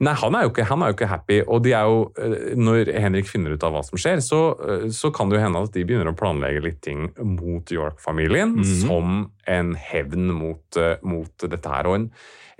Nei, 0.00 0.12
han 0.14 0.34
er, 0.38 0.46
ikke, 0.46 0.62
han 0.68 0.82
er 0.84 0.92
jo 0.92 0.94
ikke 0.94 1.08
happy. 1.10 1.36
Og 1.50 1.62
de 1.64 1.72
er 1.74 1.88
jo, 1.90 2.02
eh, 2.22 2.52
når 2.54 2.92
Henrik 3.02 3.26
finner 3.26 3.56
ut 3.56 3.64
av 3.66 3.72
hva 3.74 3.80
som 3.82 3.98
skjer, 3.98 4.20
så, 4.22 4.38
eh, 4.62 4.84
så 4.94 5.10
kan 5.14 5.28
det 5.28 5.38
jo 5.38 5.42
hende 5.42 5.62
at 5.66 5.72
de 5.74 5.82
begynner 5.88 6.12
å 6.12 6.18
planlegge 6.18 6.62
litt 6.62 6.80
ting 6.86 7.08
mot 7.18 7.66
York-familien, 7.74 8.54
Mhm. 8.60 8.86
som 8.86 9.32
en 9.46 9.74
hevn 9.74 10.30
mot, 10.30 10.76
eh, 10.76 10.96
mot 11.02 11.36
dette 11.38 11.66
her. 11.66 11.88
Og 11.90 11.94
en, 11.96 12.10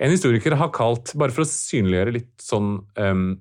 en 0.01 0.11
historiker 0.11 0.57
har 0.59 0.69
kalt, 0.75 1.13
bare 1.15 1.31
for 1.31 1.43
å 1.43 1.47
synliggjøre 1.47 2.13
litt 2.13 2.37
sånn 2.43 2.83
um, 2.97 3.39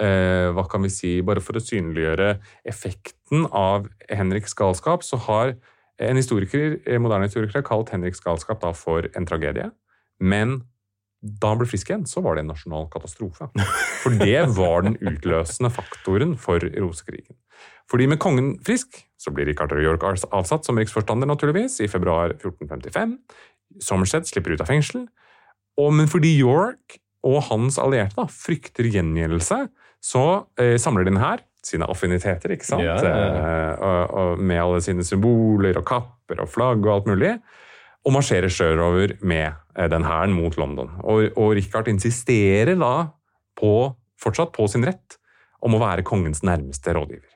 uh, 0.00 0.52
Hva 0.54 0.68
kan 0.68 0.82
vi 0.82 0.88
si? 0.88 1.20
Bare 1.22 1.40
for 1.40 1.54
å 1.54 1.64
synliggjøre 1.64 2.38
effekten 2.68 3.48
av 3.50 3.88
Henriks 4.10 4.54
galskap, 4.54 5.02
så 5.02 5.18
har 5.18 5.54
en 5.98 6.16
historiker, 6.16 6.78
moderne 7.00 7.26
historiker 7.26 7.54
har 7.54 7.66
kalt 7.66 7.90
Henriks 7.90 8.20
galskap 8.22 8.60
da 8.60 8.70
for 8.72 9.08
en 9.16 9.26
tragedie. 9.26 9.72
Men 10.20 10.62
da 11.18 11.50
han 11.50 11.58
ble 11.58 11.66
frisk 11.66 11.90
igjen, 11.90 12.06
så 12.06 12.22
var 12.22 12.36
det 12.36 12.44
en 12.44 12.52
nasjonal 12.52 12.86
katastrofe. 12.92 13.48
For 14.04 14.14
det 14.20 14.44
var 14.54 14.86
den 14.86 14.98
utløsende 15.02 15.70
faktoren 15.74 16.36
for 16.38 16.62
rosekrigen. 16.78 17.34
Fordi 17.90 18.06
med 18.10 18.20
kongen 18.22 18.52
frisk, 18.64 19.00
så 19.18 19.32
blir 19.34 19.48
Richard 19.48 19.72
av 19.74 19.82
York 19.82 20.04
avsatt 20.04 20.68
som 20.68 20.78
riksforstander, 20.78 21.26
naturligvis, 21.26 21.80
i 21.82 21.88
februar 21.90 22.36
1455. 22.36 23.16
Somerset 23.82 24.28
slipper 24.30 24.54
ut 24.54 24.62
av 24.62 24.70
fengsel. 24.70 25.08
Og, 25.80 25.90
men 25.96 26.10
fordi 26.10 26.36
York 26.38 27.00
og 27.26 27.40
hans 27.48 27.80
allierte 27.82 28.18
da, 28.20 28.28
frykter 28.30 28.86
gjengjeldelse, 28.92 29.64
så 30.04 30.24
eh, 30.60 30.76
samler 30.78 31.06
de 31.06 31.14
den 31.14 31.22
her, 31.22 31.42
sine 31.66 31.88
affiniteter, 31.90 32.52
ikke 32.54 32.68
sant? 32.68 32.84
Ja, 32.86 33.00
ja, 33.02 33.14
ja. 33.18 33.38
Eh, 33.40 33.72
og, 33.82 34.18
og 34.20 34.44
med 34.44 34.62
alle 34.62 34.82
sine 34.84 35.02
symboler 35.04 35.80
og 35.80 35.88
kapper 35.88 36.44
og 36.44 36.52
flagg 36.52 36.84
og 36.86 36.92
alt 36.94 37.10
mulig 37.10 37.32
og 38.06 38.14
marsjerer 38.14 38.52
sørover 38.52 39.16
med 39.26 39.56
den 39.86 40.06
hæren 40.08 40.34
mot 40.34 40.58
London. 40.58 40.90
Og, 41.06 41.30
og 41.38 41.54
Richard 41.58 41.88
insisterer 41.92 42.74
da 42.78 42.92
på, 43.58 43.72
fortsatt 44.18 44.50
på 44.56 44.66
sin 44.70 44.86
rett 44.88 45.18
om 45.62 45.74
å 45.74 45.82
være 45.82 46.06
kongens 46.06 46.42
nærmeste 46.46 46.94
rådgiver. 46.96 47.30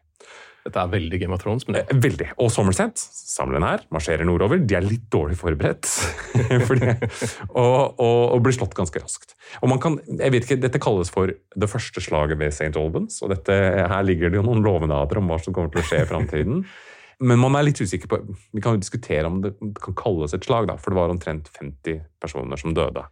Dette 0.63 0.79
er 0.79 0.91
veldig 0.93 1.19
Game 1.19 1.35
of 1.35 1.41
Thrones, 1.43 1.65
men 1.67 1.81
Eh, 1.81 1.89
Veldig. 1.91 2.29
Og 2.39 2.51
Somerset 2.55 3.01
samler 3.03 3.59
den 3.59 3.67
her, 3.67 3.81
marsjerer 3.91 4.27
nordover. 4.29 4.61
De 4.63 4.77
er 4.79 4.85
litt 4.87 5.09
dårlig 5.11 5.35
forberedt 5.41 5.89
fordi, 6.69 6.93
og, 7.51 7.99
og, 7.99 8.21
og 8.37 8.45
blir 8.45 8.55
slått 8.55 8.77
ganske 8.79 9.03
raskt. 9.03 9.35
Og 9.59 9.73
man 9.73 9.83
kan, 9.83 9.99
jeg 10.07 10.35
vet 10.35 10.47
ikke, 10.47 10.61
Dette 10.63 10.83
kalles 10.83 11.11
for 11.11 11.33
det 11.35 11.71
første 11.71 12.05
slaget 12.05 12.39
ved 12.39 12.55
St. 12.55 12.71
Albans. 12.79 13.19
og 13.27 13.35
dette, 13.35 13.59
Her 13.91 14.07
ligger 14.07 14.31
det 14.31 14.39
jo 14.39 14.47
noen 14.47 14.63
lovnader 14.63 15.19
om 15.19 15.31
hva 15.33 15.41
som 15.43 15.55
kommer 15.57 15.73
til 15.75 15.83
å 15.83 15.89
skje 15.89 16.05
i 16.05 16.09
framtiden. 16.11 16.63
Men 17.23 17.39
man 17.39 17.55
er 17.57 17.67
litt 17.69 17.81
usikker 17.81 18.11
på 18.11 18.19
Vi 18.53 18.63
kan 18.63 18.77
jo 18.77 18.83
diskutere 18.83 19.29
om 19.29 19.41
det 19.45 19.55
kan 19.83 19.97
kalles 19.99 20.35
et 20.35 20.47
slag, 20.47 20.67
da, 20.71 20.77
for 20.81 20.93
det 20.93 20.99
var 20.99 21.13
omtrent 21.13 21.51
50 21.55 22.03
personer 22.23 22.61
som 22.61 22.75
døde. 22.77 23.05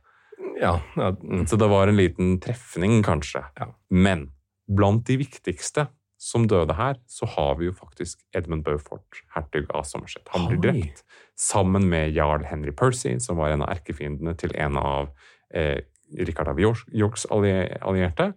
ja, 0.60 0.74
ja 0.96 1.14
mm. 1.14 1.46
Så 1.46 1.56
det 1.60 1.70
var 1.70 1.88
en 1.88 1.98
liten 2.00 2.36
trefning, 2.42 3.00
kanskje. 3.06 3.44
Ja. 3.58 3.70
Men 3.90 4.30
blant 4.70 5.06
de 5.06 5.18
viktigste 5.20 5.88
som 6.20 6.44
døde 6.48 6.74
her, 6.76 6.98
så 7.08 7.26
har 7.26 7.54
vi 7.58 7.70
jo 7.70 7.72
faktisk 7.72 8.20
Edmund 8.36 8.64
Beaufort, 8.66 9.22
hertug 9.34 9.70
av 9.72 9.86
Somerset. 9.88 10.26
Han 10.34 10.50
blir 10.50 10.60
drept 10.60 11.04
sammen 11.38 11.88
med 11.88 12.12
jarl 12.12 12.44
Henry 12.44 12.74
Percy, 12.76 13.16
som 13.24 13.40
var 13.40 13.54
en 13.54 13.64
av 13.64 13.72
erkefiendene 13.72 14.34
til 14.36 14.52
en 14.60 14.76
av 14.76 15.14
eh, 15.54 15.80
Richard 16.18 16.50
av 16.52 16.60
Yorks 16.60 17.24
allierte. 17.32 18.32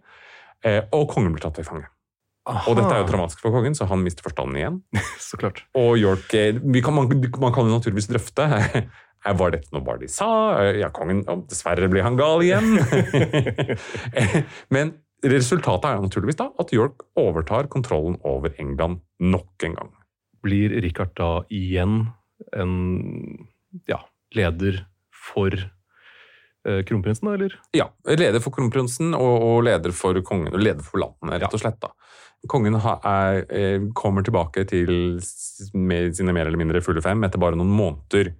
Eh, 0.64 0.80
og 0.96 1.10
kongen 1.12 1.34
blir 1.34 1.44
tatt 1.44 1.58
til 1.60 1.68
fange. 1.68 1.90
Og 2.44 2.74
dette 2.76 2.90
er 2.92 3.00
jo 3.00 3.08
dramatisk 3.08 3.40
for 3.40 3.54
kongen, 3.54 3.72
så 3.76 3.86
han 3.88 4.02
mister 4.04 4.26
forstanden 4.26 4.58
igjen. 4.60 4.74
Så 5.22 5.38
klart. 5.40 5.62
Og 5.80 5.94
York 5.96 6.34
eh, 6.36 6.58
vi 6.60 6.82
kan, 6.84 6.92
man, 6.96 7.08
man 7.40 7.54
kan 7.56 7.64
jo 7.68 7.78
naturligvis 7.78 8.10
drøfte. 8.12 8.48
Eh, 9.24 9.32
Var 9.32 9.54
dette 9.54 9.72
noe 9.72 9.80
bare 9.80 10.02
de 10.02 10.08
sa? 10.12 10.26
Eh, 10.60 10.82
Ja, 10.82 10.90
kongen 10.92 11.22
Dessverre 11.48 11.86
ble 11.88 12.02
han 12.04 12.18
gal 12.20 12.42
igjen. 12.44 12.74
Men 14.74 14.90
resultatet 15.24 15.86
er 15.88 15.96
jo 15.96 16.04
naturligvis 16.04 16.36
da 16.42 16.50
at 16.60 16.74
York 16.76 17.06
overtar 17.16 17.70
kontrollen 17.72 18.18
over 18.28 18.52
England 18.60 19.00
nok 19.24 19.64
en 19.64 19.78
gang. 19.78 19.94
Blir 20.44 20.74
Richard 20.84 21.14
da 21.16 21.30
igjen 21.48 22.10
en 22.52 22.74
ja, 23.88 24.02
leder 24.36 24.82
for 25.24 25.56
kronprinsen, 26.84 27.24
da, 27.28 27.34
eller? 27.38 27.56
Ja, 27.76 27.88
Leder 28.04 28.40
for 28.44 28.52
kronprinsen 28.52 29.16
og, 29.16 29.34
og 29.48 29.64
leder 29.66 29.92
for 29.96 30.16
kongen, 30.24 30.52
og 30.52 30.60
leder 30.60 30.84
for 30.84 31.00
landet, 31.00 31.42
rett 31.42 31.56
og 31.56 31.60
slett. 31.64 31.80
da. 31.80 31.90
Kongen 32.50 32.76
er, 32.76 33.44
eh, 33.48 33.80
kommer 33.96 34.24
tilbake 34.24 34.66
til 34.68 35.20
sine 35.22 36.32
mer 36.32 36.46
eller 36.46 36.60
mindre 36.60 36.82
fulle 36.84 37.02
fem 37.02 37.22
etter 37.24 37.40
bare 37.40 37.56
noen 37.56 37.72
måneder. 37.72 38.34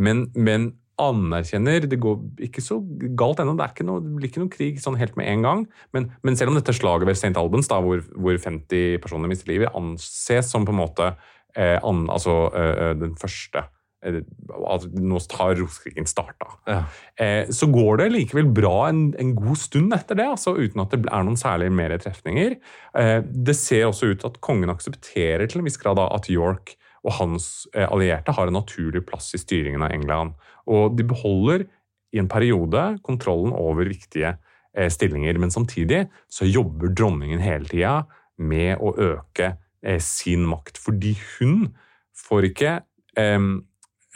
Men, 0.00 0.30
men 0.34 0.72
anerkjenner 1.00 1.86
Det 1.88 1.96
går 2.00 2.18
ikke 2.46 2.60
så 2.60 2.78
galt 3.16 3.40
ennå. 3.40 3.56
Det, 3.56 3.70
det 3.80 4.14
blir 4.16 4.28
ikke 4.28 4.42
noen 4.42 4.52
krig 4.52 4.80
sånn 4.82 4.98
helt 5.00 5.16
med 5.16 5.30
en 5.32 5.44
gang. 5.46 5.66
Men, 5.96 6.10
men 6.22 6.36
selv 6.36 6.52
om 6.52 6.58
dette 6.58 6.74
slaget 6.76 7.08
ved 7.08 7.16
St. 7.16 7.36
Albans, 7.40 7.70
da, 7.70 7.80
hvor, 7.80 8.02
hvor 8.16 8.36
50 8.36 9.00
personer 9.00 9.30
mister 9.30 9.48
livet, 9.52 9.72
anses 9.76 10.50
som 10.52 10.66
på 10.68 10.74
en 10.74 10.82
måte 10.82 11.12
eh, 11.56 11.78
an, 11.80 12.06
altså, 12.12 12.42
eh, 12.52 12.92
den 13.00 13.16
første 13.20 13.64
eh, 14.06 14.20
altså, 14.58 14.90
Nå 14.94 15.20
har 15.38 15.54
roskrigen 15.60 16.08
starta. 16.08 16.50
Ja. 16.68 16.82
Eh, 17.20 17.50
så 17.54 17.68
går 17.70 18.02
det 18.02 18.10
likevel 18.14 18.50
bra 18.56 18.88
en, 18.88 19.08
en 19.20 19.34
god 19.38 19.60
stund 19.60 19.94
etter 19.96 20.18
det, 20.18 20.28
altså, 20.36 20.56
uten 20.58 20.84
at 20.84 20.94
det 20.94 21.02
er 21.06 21.26
noen 21.26 21.40
særlig 21.40 21.70
mer 21.74 21.96
trefninger. 22.00 22.58
Eh, 22.98 23.18
det 23.24 23.56
ser 23.58 23.88
også 23.88 24.12
ut 24.12 24.22
til 24.22 24.30
at 24.32 24.40
kongen 24.44 24.72
aksepterer 24.72 25.46
til 25.50 25.62
en 25.62 25.68
viss 25.68 25.80
grad 25.80 26.00
da, 26.00 26.08
at 26.16 26.30
York 26.32 26.76
og 27.06 27.16
hans 27.16 27.50
eh, 27.74 27.88
allierte 27.88 28.34
har 28.36 28.50
en 28.50 28.58
naturlig 28.60 29.04
plass 29.08 29.32
i 29.36 29.40
styringen 29.40 29.84
av 29.84 29.94
England. 29.94 30.36
Og 30.70 30.96
de 30.98 31.06
beholder 31.08 31.66
i 32.12 32.20
en 32.20 32.28
periode 32.30 32.82
kontrollen 33.06 33.54
over 33.56 33.88
viktige 33.88 34.34
eh, 34.76 34.90
stillinger, 34.92 35.38
men 35.40 35.52
samtidig 35.52 36.06
så 36.28 36.48
jobber 36.48 36.92
dronningen 36.92 37.42
hele 37.42 37.68
tida 37.70 37.94
med 38.40 38.80
å 38.80 38.92
øke 38.94 39.54
eh, 39.82 40.00
sin 40.02 40.46
makt, 40.48 40.80
fordi 40.80 41.14
hun 41.38 41.70
får 42.16 42.50
ikke 42.50 42.76
eh, 43.18 43.40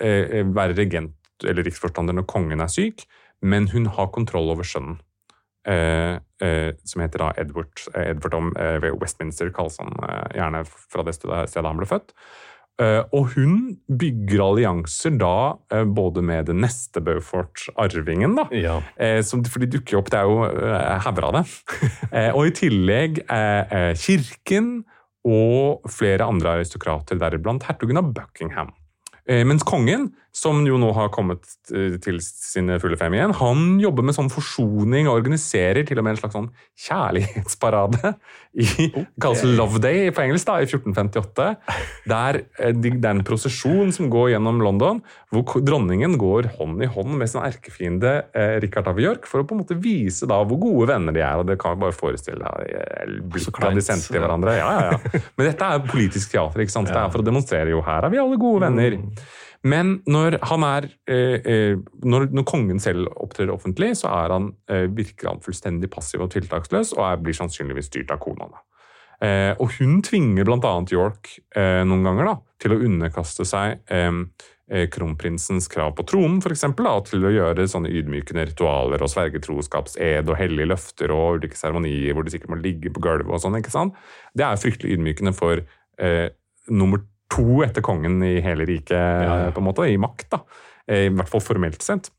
være 0.00 0.74
regent 0.74 1.14
eller 1.44 1.66
riksforstander 1.66 2.16
når 2.16 2.26
kongen 2.30 2.62
er 2.62 2.70
syk, 2.72 3.04
men 3.44 3.68
hun 3.72 3.86
har 3.92 4.12
kontroll 4.14 4.50
over 4.54 4.66
sønnen. 4.66 5.00
Eh, 5.64 6.16
eh, 6.44 6.74
som 6.84 7.00
heter 7.00 7.22
da 7.22 7.30
Edward, 7.40 7.72
eh, 7.94 8.10
Edward 8.10 8.34
om, 8.36 8.50
eh, 8.56 8.76
ved 8.84 8.98
Westminster, 9.00 9.48
kalles 9.48 9.78
han 9.80 9.94
eh, 10.04 10.36
gjerne 10.36 10.64
fra 10.68 11.04
det 11.06 11.14
stedet, 11.16 11.64
han 11.64 11.80
ble 11.80 11.88
født. 11.88 12.12
Eh, 12.82 13.00
og 13.14 13.30
hun 13.36 13.78
bygger 13.86 14.42
allianser 14.42 15.14
da 15.16 15.54
eh, 15.72 15.84
både 15.86 16.24
med 16.26 16.50
den 16.50 16.60
neste 16.64 17.00
Beaufort-arvingen, 17.00 18.34
da. 18.36 18.48
Ja. 18.52 18.80
Eh, 18.98 19.22
som, 19.24 19.44
for 19.46 19.62
de 19.62 19.70
dukker 19.76 20.00
opp, 20.00 20.10
det 20.12 20.20
er 20.20 20.28
jo 20.28 20.42
eh, 20.50 20.96
hauger 21.06 21.30
av 21.30 21.38
det. 21.40 21.44
Eh, 22.14 22.30
og 22.30 22.46
i 22.46 22.52
tillegg 22.54 23.24
eh, 23.24 23.72
eh, 23.74 23.92
kirken 23.98 24.84
og 25.26 25.88
flere 25.90 26.28
andre 26.28 26.60
aristokrater, 26.60 27.18
deriblant 27.18 27.64
hertugen 27.66 27.98
av 27.98 28.12
Buckingham. 28.14 28.70
Eh, 29.24 29.44
mens 29.44 29.64
kongen, 29.64 30.14
som 30.34 30.64
jo 30.66 30.78
nå 30.82 30.88
har 30.96 31.12
kommet 31.14 31.46
eh, 31.70 31.94
til 32.02 32.18
sine 32.24 32.80
fulle 32.82 32.98
fem 32.98 33.14
igjen, 33.14 33.34
han 33.38 33.78
jobber 33.82 34.06
med 34.06 34.16
sånn 34.16 34.32
forsoning 34.32 35.06
og 35.06 35.20
organiserer 35.20 35.86
til 35.86 36.00
og 36.00 36.06
med 36.06 36.16
en 36.16 36.22
slags 36.22 36.34
sånn 36.34 36.48
kjærlighetsparade 36.86 38.14
i 38.54 38.66
det 38.66 39.04
kalles 39.22 39.44
Love 39.46 39.80
Day 39.82 40.10
på 40.14 40.22
engelsk 40.24 40.46
da, 40.48 40.56
i 40.62 40.66
1458. 40.66 41.46
Der 42.10 42.40
eh, 42.58 42.74
det 42.74 42.92
er 42.98 43.10
en 43.12 43.22
prosesjon 43.26 43.92
som 43.94 44.10
går 44.12 44.32
gjennom 44.34 44.58
London, 44.62 45.00
hvor 45.34 45.62
dronningen 45.64 46.18
går 46.20 46.50
hånd 46.58 46.82
i 46.82 46.90
hånd 46.90 47.14
med 47.20 47.30
sin 47.30 47.42
erkefiende 47.44 48.16
eh, 48.34 48.56
Richard 48.64 48.90
av 48.90 49.00
York 49.02 49.28
for 49.30 49.42
å 49.42 49.48
på 49.48 49.56
en 49.56 49.62
måte 49.62 49.78
vise 49.78 50.28
da 50.30 50.40
hvor 50.42 50.60
gode 50.62 50.90
venner 50.92 51.14
de 51.14 51.22
er. 51.22 51.38
og 51.40 51.48
Det 51.50 51.58
kan 51.62 51.76
vi 51.76 51.84
bare 51.86 51.96
forestille 51.96 52.42
deg. 52.42 52.74
eh, 52.82 53.16
blikket 53.34 53.78
de 53.78 53.86
sendte 53.86 54.10
til 54.10 54.22
hverandre. 54.22 54.58
Ja, 54.58 54.74
ja, 54.74 54.92
ja. 54.92 55.22
Men 55.38 55.50
dette 55.50 55.70
er 55.70 55.86
politisk 55.86 56.34
teater. 56.34 56.62
ikke 56.66 56.74
sant? 56.74 56.90
Det 56.94 57.00
er 57.00 57.10
for 57.10 57.24
å 57.24 57.26
demonstrere 57.26 57.72
jo 57.72 57.80
her 57.82 58.06
er 58.06 58.12
vi 58.12 58.22
alle 58.22 58.38
gode 58.38 58.68
venner. 58.68 58.98
Men 59.64 59.98
når 60.04 60.38
han 60.44 60.64
er 60.68 60.86
eh, 61.08 61.40
eh, 61.40 61.78
når, 62.04 62.28
når 62.36 62.46
kongen 62.48 62.80
selv 62.82 63.08
opptrer 63.16 63.52
offentlig, 63.52 63.94
så 63.96 64.12
han, 64.12 64.52
eh, 64.68 64.84
virker 64.92 65.30
han 65.30 65.40
fullstendig 65.44 65.88
passiv 65.92 66.26
og 66.26 66.34
tiltaksløs, 66.34 66.92
og 66.98 67.04
er, 67.08 67.22
blir 67.24 67.36
sannsynligvis 67.36 67.88
styrt 67.88 68.12
av 68.12 68.20
kona. 68.24 68.52
Og 69.24 69.70
hun 69.78 70.02
tvinger 70.04 70.44
bl.a. 70.44 70.70
York 70.92 71.30
noen 71.56 72.02
ganger 72.04 72.26
da, 72.28 72.32
til 72.60 72.74
å 72.74 72.76
underkaste 72.84 73.46
seg 73.48 73.78
kronprinsens 74.92 75.68
krav 75.72 75.94
på 75.96 76.04
tronen, 76.10 76.42
eksempel, 76.52 76.90
til 77.08 77.24
å 77.24 77.32
gjøre 77.32 77.64
sånne 77.70 77.92
ydmykende 77.94 78.44
ritualer 78.50 79.00
og 79.00 79.08
sverge 79.08 79.40
troskapsed 79.46 80.28
og 80.28 80.36
hellige 80.36 80.68
løfter 80.74 81.14
og 81.14 81.38
ulike 81.38 81.56
seremonier 81.56 82.12
hvor 82.12 82.26
de 82.26 82.34
sikkert 82.34 82.52
må 82.52 82.60
ligge 82.60 82.92
på 82.92 83.00
gulvet 83.06 83.32
og 83.32 83.40
sånn. 83.46 83.56
ikke 83.62 83.72
sant? 83.72 83.96
Det 84.36 84.44
er 84.44 84.60
fryktelig 84.60 84.98
ydmykende 84.98 85.32
for 85.38 85.62
eh, 85.62 86.26
nummer 86.68 87.06
to 87.34 87.62
etter 87.66 87.84
kongen 87.84 88.22
i 88.26 88.36
hele 88.44 88.66
riket, 88.68 88.96
ja. 88.96 89.38
på 89.54 89.62
en 89.62 89.68
måte, 89.68 89.88
i 89.90 89.98
makt. 90.00 90.30
da. 90.36 90.42
Eh, 90.86 91.08
I 91.08 91.14
hvert 91.14 91.32
fall 91.32 91.44
formelt 91.44 91.82
sett. 91.82 92.10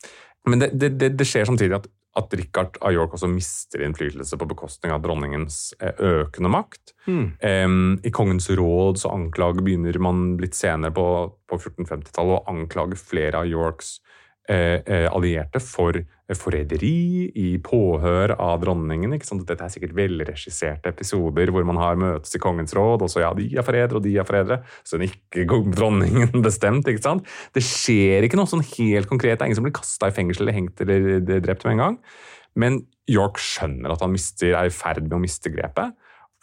Men 0.50 0.62
det, 0.62 0.74
det, 0.78 1.14
det, 1.18 1.28
skjer 1.28 1.48
samtidig 1.50 1.78
at, 1.80 1.88
at 2.20 2.34
Richard 2.38 2.78
av 2.86 2.94
York 2.94 3.16
også 3.18 3.30
mister 3.32 3.82
innflytelse 3.86 4.38
på 4.38 4.48
bekostning 4.50 4.94
av 4.94 5.02
dronningens 5.04 5.74
eh, 5.80 5.96
økende 6.22 6.52
makt. 6.54 6.94
Mm. 7.08 7.26
Um, 7.42 7.80
I 8.06 8.14
kongens 8.14 8.50
råd 8.54 9.02
så 9.02 9.14
anklager, 9.16 9.66
begynner 9.66 9.98
man 10.02 10.36
litt 10.42 10.58
senere 10.58 10.94
på, 10.96 11.08
på 11.50 11.62
1450-tallet 11.62 12.38
å 12.38 12.44
anklage 12.54 13.00
flere 13.02 13.42
av 13.42 13.50
Yorks 13.50 13.98
allierte 14.48 15.62
for 15.64 15.98
eh, 15.98 16.38
forræderi 16.38 17.32
i 17.42 17.48
påhør 17.64 18.36
av 18.38 18.62
dronningen. 18.62 19.16
ikke 19.16 19.28
sant? 19.28 19.46
Dette 19.50 19.66
er 19.66 19.74
sikkert 19.74 19.96
velregisserte 19.98 20.92
episoder 20.94 21.52
hvor 21.54 21.66
man 21.68 21.80
har 21.82 21.98
møtes 22.00 22.38
i 22.38 22.42
kongens 22.44 22.76
råd, 22.78 23.06
og 23.06 23.12
så 23.12 23.24
ja, 23.24 23.34
de 23.38 23.48
er 23.56 23.66
forrædere, 23.66 23.98
og 24.00 24.06
de 24.06 24.16
er 24.18 24.28
forrædere. 24.28 24.62
Så 24.84 25.00
den 25.00 25.10
ikke 25.10 25.48
dronningen 25.78 26.46
bestemt. 26.46 26.88
ikke 26.88 27.06
sant? 27.06 27.36
Det 27.56 27.66
skjer 27.66 28.28
ikke 28.28 28.40
noe 28.40 28.50
sånn 28.52 28.66
helt 28.76 29.10
konkret. 29.12 29.40
Det 29.40 29.46
er 29.46 29.52
ingen 29.52 29.62
som 29.62 29.68
blir 29.68 29.78
kasta 29.78 30.12
i 30.12 30.16
fengsel 30.16 30.46
eller 30.46 30.60
hengt 30.60 30.86
eller 30.86 31.12
eh, 31.18 31.44
drept 31.44 31.66
med 31.66 31.78
en 31.78 31.86
gang. 31.86 32.00
Men 32.56 32.84
York 33.12 33.42
skjønner 33.42 33.94
at 33.94 34.02
han 34.02 34.14
mister, 34.14 34.54
er 34.56 34.70
i 34.70 34.74
ferd 34.74 35.06
med 35.10 35.18
å 35.18 35.24
miste 35.26 35.52
grepet 35.54 35.94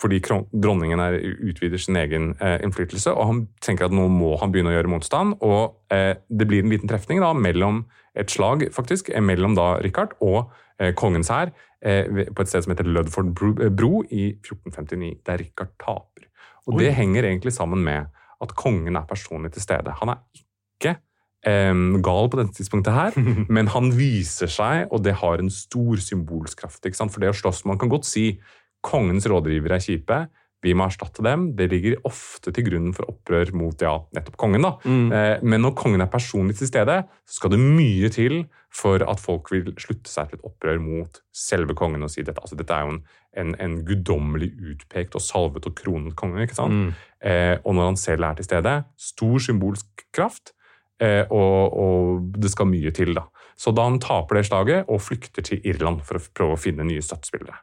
fordi 0.02 0.18
dronningen 0.24 1.00
er, 1.02 1.18
utvider 1.46 1.80
sin 1.80 1.98
egen 2.00 2.32
eh, 2.42 2.58
innflytelse, 2.64 3.12
og 3.14 3.28
han 3.28 3.42
tenker 3.62 3.86
at 3.86 3.94
nå 3.94 4.08
må 4.10 4.34
han 4.40 4.52
begynne 4.52 4.72
å 4.72 4.76
gjøre 4.76 4.90
motstand. 4.90 5.36
og 5.40 5.94
eh, 5.94 6.16
Det 6.28 6.48
blir 6.50 6.64
en 6.64 6.72
liten 6.72 6.90
trefning 6.90 7.22
da, 7.22 7.32
mellom 7.36 7.84
et 8.18 8.32
slag 8.32 8.66
faktisk, 8.74 9.12
eh, 9.12 9.22
mellom 9.22 9.54
da 9.58 9.76
Richard 9.84 10.16
og 10.20 10.50
eh, 10.80 10.92
kongens 10.98 11.30
hær 11.32 11.52
eh, 11.84 12.26
på 12.32 12.42
et 12.42 12.50
sted 12.50 12.66
som 12.66 12.74
heter 12.74 12.88
Ludford 12.88 13.30
bro, 13.36 13.54
eh, 13.62 13.70
bro 13.70 14.02
i 14.10 14.32
1459, 14.40 15.22
der 15.28 15.44
Richard 15.44 15.74
taper. 15.78 16.28
Og 16.66 16.78
Det 16.78 16.92
henger 16.94 17.26
egentlig 17.26 17.54
sammen 17.54 17.82
med 17.82 18.10
at 18.42 18.54
kongen 18.58 18.98
er 18.98 19.06
personlig 19.06 19.52
til 19.54 19.62
stede. 19.62 19.94
Han 20.02 20.14
er 20.14 20.22
ikke 20.34 20.98
gal 21.42 22.28
på 22.30 22.38
dette 22.38 22.54
tidspunktet 22.54 22.94
her, 22.94 23.16
men 23.56 23.66
han 23.74 23.88
viser 23.98 24.46
seg, 24.46 24.84
og 24.94 25.02
det 25.02 25.16
har 25.18 25.42
en 25.42 25.50
stor 25.50 25.98
symbolsk 25.98 26.60
kraft. 26.62 26.86
ikke 26.86 27.00
sant? 27.00 27.10
For 27.10 27.18
det 27.18 27.32
å 27.32 27.34
slåss 27.34 27.64
Man 27.66 27.80
kan 27.82 27.90
godt 27.90 28.06
si 28.06 28.36
kongens 28.84 29.28
rådgivere 29.30 29.78
er 29.78 29.84
kjipe, 29.84 30.22
vi 30.62 30.76
må 30.78 30.86
erstatte 30.86 31.24
dem. 31.26 31.48
Det 31.58 31.66
ligger 31.72 31.96
ofte 32.06 32.52
til 32.54 32.68
grunn 32.68 32.92
for 32.94 33.08
opprør 33.10 33.50
mot 33.58 33.82
ja, 33.82 33.96
nettopp 34.14 34.36
kongen. 34.38 34.62
da. 34.62 34.76
Mm. 34.86 35.08
men 35.42 35.64
når 35.64 35.74
kongen 35.78 36.04
er 36.04 36.10
personlig 36.10 36.54
til 36.60 36.70
stede, 36.70 37.00
så 37.26 37.40
skal 37.40 37.54
det 37.56 37.58
mye 37.62 38.10
til 38.14 38.44
for 38.72 39.02
at 39.04 39.20
folk 39.20 39.50
vil 39.52 39.72
slutte 39.74 40.08
seg 40.08 40.30
til 40.30 40.38
et 40.38 40.46
opprør 40.48 40.78
mot 40.80 41.18
selve 41.34 41.74
kongen 41.76 42.06
og 42.06 42.12
si 42.12 42.22
dette. 42.22 42.40
Altså, 42.40 42.56
dette 42.56 42.72
er 42.76 42.86
jo 42.86 42.94
en, 42.94 43.02
en, 43.42 43.52
en 43.60 43.74
guddommelig 43.88 44.52
utpekt 44.72 45.18
og 45.18 45.24
salvet 45.24 45.66
og 45.68 45.74
kronet 45.82 46.16
konge. 46.16 46.46
ikke 46.46 46.56
sant? 46.56 46.94
Eh, 47.20 47.58
og 47.66 47.76
når 47.76 47.90
han 47.90 48.00
selv 48.00 48.28
er 48.30 48.38
til 48.38 48.48
stede, 48.48 48.76
stor 49.10 49.44
symbolsk 49.48 50.06
kraft. 50.14 50.54
Eh, 51.02 51.26
og, 51.34 51.74
og 51.74 52.32
det 52.38 52.52
skal 52.54 52.70
mye 52.70 52.94
til, 52.94 53.16
da. 53.18 53.26
Så 53.58 53.74
da 53.74 53.84
han 53.88 54.00
taper 54.02 54.38
det 54.38 54.46
slaget 54.48 54.88
og 54.88 55.02
flykter 55.02 55.44
til 55.44 55.60
Irland 55.68 56.00
for 56.06 56.18
å 56.18 56.24
prøve 56.32 56.56
å 56.56 56.60
finne 56.60 56.86
nye 56.86 57.02
støttespillere. 57.04 57.58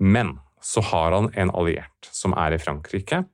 Men 0.00 0.38
så 0.64 0.80
har 0.80 1.12
han 1.12 1.30
en 1.36 1.52
alliert 1.52 2.08
som 2.10 2.34
er 2.40 2.56
i 2.56 2.60
Frankrike, 2.62 3.24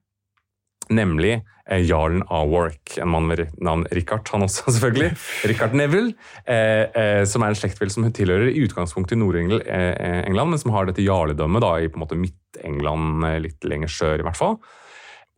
nemlig 0.91 1.37
eh, 1.71 1.83
jarlen 1.87 2.25
av 2.27 2.51
Warwick. 2.51 2.97
En 2.99 3.13
mann 3.13 3.29
med 3.31 3.45
navn 3.63 3.85
Richard, 3.95 4.27
han 4.33 4.47
også, 4.47 4.67
selvfølgelig. 4.75 5.13
Richard 5.51 5.77
Neville, 5.79 6.17
eh, 6.45 6.89
eh, 6.91 7.23
som 7.31 7.45
er 7.47 7.55
en 7.55 7.61
slektvill 7.61 7.93
som 7.95 8.09
tilhører 8.11 8.51
i 8.51 8.65
utgangspunktet 8.65 9.15
i 9.15 9.21
Nord-England, 9.21 9.63
eh, 9.71 10.41
men 10.41 10.59
som 10.59 10.75
har 10.75 10.91
dette 10.91 11.07
jarledømmet 11.07 11.65
da, 11.65 11.77
i 11.79 11.91
på 11.91 12.01
en 12.01 12.05
måte 12.07 12.19
Midt-England, 12.19 13.29
eh, 13.29 13.39
litt 13.47 13.71
lenger 13.71 13.95
sør 13.95 14.25
i 14.25 14.27
hvert 14.27 14.41
fall. 14.41 14.59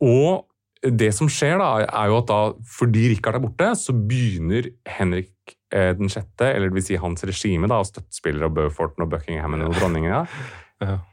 Og 0.03 0.49
det 0.83 1.13
som 1.15 1.29
skjer, 1.31 1.61
da, 1.61 1.85
er 1.85 2.11
jo 2.11 2.19
at 2.19 2.31
da, 2.33 2.41
fordi 2.79 3.07
Richard 3.13 3.39
er 3.39 3.45
borte, 3.45 3.69
så 3.79 3.95
begynner 3.95 4.73
Henrik 4.89 5.55
eh, 5.75 5.93
den 5.99 6.11
sjette, 6.11 6.49
eller 6.49 6.73
det 6.73 6.81
vil 6.81 6.89
si 6.89 6.99
hans 6.99 7.23
regime, 7.29 7.69
da, 7.71 7.79
av 7.79 7.87
støttespillere 7.93 8.49
og 8.49 8.57
Beauforten 8.57 9.05
og 9.05 9.13
Buckingham 9.13 9.61
og 9.61 9.77
dronningen, 9.77 10.11
Ja. 10.17 10.25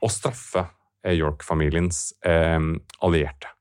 Å 0.02 0.10
straffe 0.12 0.66
eh, 1.06 1.16
York-familiens 1.20 2.10
eh, 2.26 2.60
allierte. 3.06 3.52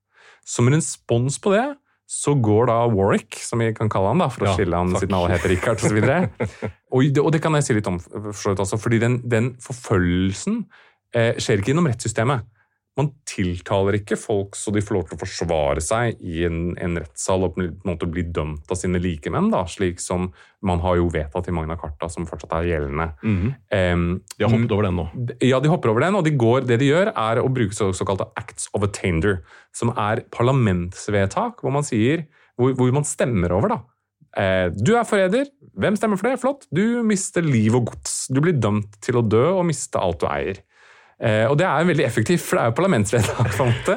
Som 0.49 0.71
en 0.71 0.79
respons 0.79 1.37
på 1.45 1.53
det 1.57 1.67
så 2.09 2.33
går 2.41 2.71
da 2.71 2.77
Warwick, 2.89 3.37
som 3.45 3.61
vi 3.61 3.67
kan 3.77 3.91
kalle 3.93 4.15
han 4.15 4.23
da, 4.23 4.31
for 4.33 4.47
å 4.47 4.49
Ja, 4.49 4.53
skille 4.57 4.79
han 4.81 4.95
takk. 4.95 5.03
siden 5.05 5.17
alle 5.19 5.35
heter 5.35 5.51
Richard 5.53 5.83
osv. 5.85 5.99
og, 6.01 6.45
og, 6.97 7.19
og 7.21 7.33
det 7.35 7.41
kan 7.45 7.53
jeg 7.59 7.67
si 7.67 7.77
litt 7.77 7.91
om, 7.91 7.99
for 8.01 8.33
så 8.33 8.55
vidt 8.55 8.63
også, 8.65 8.79
fordi 8.81 9.01
den, 9.03 9.19
den 9.29 9.51
forfølgelsen 9.61 10.63
eh, 11.13 11.35
skjer 11.37 11.61
ikke 11.61 11.75
gjennom 11.75 11.91
rettssystemet. 11.91 12.49
Man 12.99 13.13
tiltaler 13.29 14.01
ikke 14.01 14.17
folk 14.19 14.57
så 14.59 14.73
de 14.75 14.83
får 14.83 14.97
lov 14.97 15.05
til 15.07 15.15
å 15.17 15.21
forsvare 15.21 15.83
seg 15.85 16.19
i 16.19 16.43
en, 16.49 16.73
en 16.83 16.99
rettssal 16.99 17.47
og 17.47 17.55
på 17.55 17.63
en 17.63 17.77
måte 17.87 18.09
bli 18.11 18.25
dømt 18.35 18.71
av 18.75 18.81
sine 18.81 18.99
likemenn, 19.03 19.53
da, 19.55 19.63
slik 19.71 20.03
som 20.03 20.29
man 20.67 20.83
har 20.83 20.99
jo 20.99 21.07
vedtatt 21.15 21.47
i 21.47 21.55
Magna 21.55 21.77
Carta, 21.79 22.09
som 22.11 22.27
fortsatt 22.27 22.57
er 22.59 22.67
gjeldende. 22.73 23.07
Mm. 23.23 23.53
Um, 23.71 24.09
De 24.35 24.45
har 24.45 24.51
hoppet 24.51 24.75
over 24.75 24.89
den 24.89 24.99
nå. 24.99 25.07
ja, 25.47 25.61
de 25.63 25.71
hopper 25.71 25.93
over 25.93 26.03
den, 26.03 26.19
og 26.19 26.27
de 26.27 26.35
går, 26.35 26.67
det 26.67 26.81
de 26.83 26.91
gjør 26.91 27.13
er 27.15 27.43
å 27.43 27.47
bruke 27.55 27.77
så, 27.77 27.93
såkalte 27.95 28.27
acts 28.41 28.67
of 28.75 28.83
attainder, 28.89 29.39
som 29.71 29.95
er 29.95 30.25
parlamentsvedtak, 30.35 31.63
hvor 31.63 31.75
man 31.79 31.87
sier, 31.87 32.27
hvor, 32.59 32.75
hvor 32.75 32.91
man 32.99 33.07
stemmer 33.07 33.55
over 33.55 33.77
da. 33.77 33.81
Eh, 34.39 34.69
du 34.75 34.95
er 34.99 35.07
forræder. 35.09 35.49
Hvem 35.79 35.97
stemmer 35.99 36.19
for 36.19 36.29
det? 36.31 36.41
Flott. 36.43 36.67
Du 36.75 37.03
mister 37.07 37.45
liv 37.45 37.75
og 37.79 37.93
gods. 37.93 38.27
Du 38.33 38.43
blir 38.45 38.59
dømt 38.59 38.99
til 39.05 39.19
å 39.19 39.25
dø 39.25 39.45
og 39.55 39.67
miste 39.71 40.01
alt 40.01 40.21
du 40.23 40.29
eier. 40.31 40.61
Eh, 41.21 41.45
og 41.51 41.57
det 41.59 41.67
er 41.67 41.87
veldig 41.89 42.05
effektivt, 42.07 42.45
for 42.47 42.59
det 42.59 42.65
er 42.65 42.73
jo 42.73 42.77
parlamentsvedtak. 42.79 43.53
på 43.59 43.67
en 43.67 43.73
måte. 43.75 43.97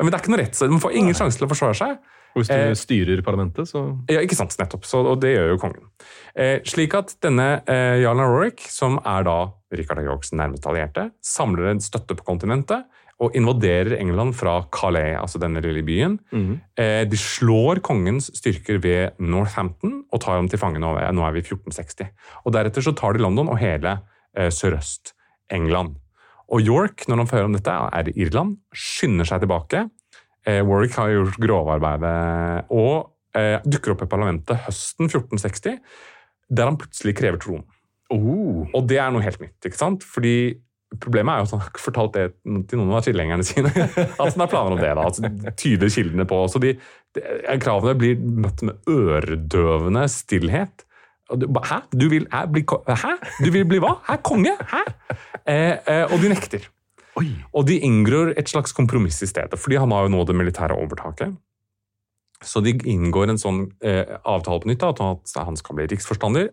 Men 0.00 0.08
det 0.10 0.16
er 0.16 0.22
ikke 0.24 0.32
noe 0.32 0.40
rett, 0.42 0.56
så 0.56 0.68
Man 0.70 0.80
får 0.82 0.96
ingen 0.96 1.16
sjanse 1.16 1.40
til 1.40 1.48
å 1.48 1.52
forsvare 1.52 1.76
seg. 1.76 1.98
Og 2.30 2.44
hvis 2.44 2.50
du 2.50 2.54
Eh, 2.54 2.74
styrer 2.78 3.22
parlamentet, 3.26 3.66
så 3.68 3.80
Ja, 4.08 4.20
ikke 4.22 4.36
sant, 4.38 4.54
nettopp. 4.60 4.84
Så, 4.86 5.00
og 5.02 5.20
det 5.20 5.34
gjør 5.34 5.48
jo 5.54 5.58
kongen. 5.58 5.88
Eh, 6.36 6.60
slik 6.64 6.94
at 6.94 7.16
denne 7.24 7.62
eh, 7.66 7.98
Jarl 8.04 8.22
Rorick, 8.22 8.62
som 8.70 9.00
er 9.04 9.24
da 9.26 9.38
Richard 9.74 9.98
av 9.98 10.06
Yorks 10.06 10.30
nærmeste 10.32 10.70
allierte, 10.70 11.10
samler 11.22 11.72
en 11.72 11.82
støtte 11.82 12.14
på 12.14 12.24
kontinentet 12.26 12.86
og 13.20 13.34
invaderer 13.36 13.98
England 13.98 14.32
fra 14.38 14.62
Calais, 14.72 15.18
altså 15.20 15.40
denne 15.42 15.60
lille 15.60 15.82
byen. 15.84 16.18
eh, 16.78 17.04
de 17.04 17.16
slår 17.20 17.82
kongens 17.84 18.30
styrker 18.38 18.78
ved 18.80 19.18
Northampton 19.20 20.04
og 20.10 20.20
tar 20.22 20.38
ham 20.38 20.48
til 20.48 20.58
fange. 20.58 20.78
Nå, 20.80 20.94
nå 21.12 21.26
er 21.26 21.32
vi 21.34 21.42
i 21.42 21.44
1460. 21.44 22.08
Og 22.46 22.54
Deretter 22.54 22.80
så 22.80 22.94
tar 22.96 23.12
de 23.12 23.20
London 23.26 23.50
og 23.50 23.58
hele 23.60 23.98
eh, 24.36 24.48
Sørøst-England. 24.48 25.96
Og 26.50 26.66
York, 26.66 27.06
når 27.08 27.22
han 27.22 27.30
får 27.30 27.40
høre 27.40 27.50
om 27.50 27.56
dette, 27.56 27.74
er 27.98 28.10
i 28.10 28.14
Irland, 28.24 28.56
skynder 28.74 29.28
seg 29.28 29.44
tilbake. 29.44 29.84
Eh, 30.48 30.62
Warwick 30.66 30.96
har 30.98 31.12
gjort 31.12 31.38
grovarbeidet 31.42 32.70
og 32.74 33.38
eh, 33.38 33.58
dukker 33.66 33.94
opp 33.94 34.06
i 34.06 34.10
parlamentet 34.10 34.64
høsten 34.66 35.06
1460, 35.10 35.78
der 36.50 36.70
han 36.70 36.80
plutselig 36.80 37.14
krever 37.20 37.38
tronen. 37.42 37.68
oh. 38.10 38.66
Og 38.74 38.88
det 38.90 38.98
er 38.98 39.12
noe 39.14 39.22
helt 39.22 39.42
nytt, 39.42 39.58
ikke 39.62 39.78
sant? 39.78 40.06
Fordi 40.06 40.58
Problemet 40.98 41.30
er 41.30 41.38
jo 41.38 41.46
at 41.46 41.52
han 41.54 41.60
har 41.62 41.68
ikke 41.70 41.82
fortalt 41.84 42.16
det 42.16 42.22
til 42.66 42.80
noen 42.80 42.96
av 42.98 43.04
tilhengerne 43.06 43.44
sine. 43.46 43.70
at 43.70 44.18
han 44.18 44.42
har 44.42 44.50
planer 44.50 44.74
om 44.74 44.80
det. 44.80 44.90
da, 44.98 45.04
altså 45.06 45.52
Tyder 45.54 45.92
kildene 45.94 46.26
på. 46.26 46.40
så 46.50 46.58
de, 46.62 46.72
de, 47.14 47.22
Kravene 47.62 47.94
blir 47.98 48.18
møtt 48.18 48.64
med 48.66 48.90
øredøvende 48.90 50.02
stillhet. 50.10 50.82
Hæ? 51.30 51.78
Du 51.92 52.08
vil 52.10 52.26
bli, 52.52 52.64
hæ? 52.88 53.12
Du 53.44 53.50
vil 53.54 53.64
bli 53.68 53.78
hva? 53.82 53.94
Hæ? 54.08 54.16
Konge? 54.26 54.56
Hæ? 54.72 54.82
Eh, 55.46 55.78
eh, 55.86 56.04
og 56.12 56.18
de 56.22 56.32
nekter. 56.32 56.66
Oi. 57.18 57.28
Og 57.52 57.66
de 57.68 57.78
inngår 57.78 58.34
et 58.38 58.48
slags 58.48 58.72
kompromiss 58.72 59.22
i 59.22 59.28
stedet, 59.30 59.58
fordi 59.58 59.78
han 59.80 59.92
har 59.94 60.06
jo 60.06 60.14
nå 60.14 60.24
det 60.26 60.36
militære 60.36 60.76
overtaket. 60.78 61.36
Så 62.42 62.62
de 62.64 62.72
inngår 62.88 63.30
en 63.30 63.40
sånn 63.40 63.64
eh, 63.84 64.16
avtale 64.24 64.62
på 64.62 64.70
nytt, 64.70 64.84
at 64.86 65.02
han 65.36 65.58
skal 65.60 65.76
bli 65.76 65.88
riksforstander, 65.90 66.48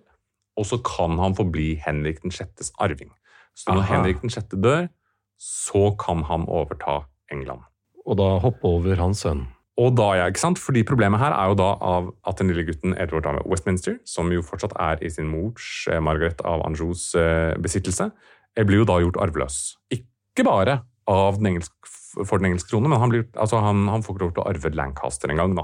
og 0.57 0.65
så 0.65 0.79
kan 0.83 1.17
han 1.21 1.37
få 1.37 1.45
bli 1.47 1.75
Henrik 1.83 2.23
6.s 2.25 2.73
arving. 2.81 3.13
Så 3.57 3.73
når 3.73 3.85
Aha. 3.85 3.93
Henrik 3.95 4.21
6. 4.21 4.57
dør, 4.61 4.89
så 5.37 5.91
kan 6.01 6.25
han 6.27 6.45
overta 6.49 7.05
England. 7.31 7.63
Og 8.05 8.17
da 8.19 8.37
hoppe 8.41 8.67
over 8.67 8.99
hans 8.99 9.23
sønn. 9.25 9.45
Og 9.77 9.93
da, 9.93 10.07
ja, 10.17 10.25
ikke 10.31 10.41
sant? 10.41 10.59
Fordi 10.61 10.81
Problemet 10.87 11.21
her 11.21 11.35
er 11.37 11.51
jo 11.51 11.57
da 11.59 11.69
av 11.85 12.09
at 12.27 12.39
den 12.41 12.49
lille 12.49 12.65
gutten 12.65 12.95
Edward 12.97 13.27
av 13.29 13.43
Westminster, 13.45 13.99
som 14.09 14.31
jo 14.33 14.41
fortsatt 14.45 14.73
er 14.81 15.03
i 15.05 15.11
sin 15.13 15.29
mors, 15.29 15.85
eh, 15.91 16.01
Margaret 16.01 16.41
av 16.41 16.65
Anjous, 16.65 17.11
eh, 17.15 17.53
besittelse, 17.61 18.09
eh, 18.55 18.65
blir 18.65 18.81
jo 18.81 18.89
da 18.89 18.97
gjort 19.03 19.21
arveløs. 19.21 19.77
Ikke 19.93 20.45
bare 20.47 20.81
den 21.07 21.53
engelsk, 21.53 21.71
for 22.25 22.37
den 22.37 22.51
engelske 22.51 22.73
krone, 22.73 22.89
men 22.89 22.99
han, 22.99 23.09
blir, 23.09 23.25
altså 23.39 23.61
han, 23.63 23.87
han, 23.87 24.03
får 24.03 24.15
ikke 24.15 24.25
lov 24.25 24.33
til 24.35 24.43
å 24.43 24.49
arve 24.49 24.73
Lancaster 24.75 25.31
engang. 25.31 25.55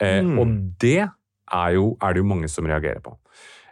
Eh, 0.00 0.22
mm. 0.24 0.38
Og 0.40 0.54
det 0.82 1.02
er, 1.04 1.68
jo, 1.76 1.96
er, 2.00 2.14
det 2.14 2.22
jo 2.22 2.28
mange 2.28 2.48
som 2.50 2.66
reagerer 2.66 3.02
på. 3.04 3.14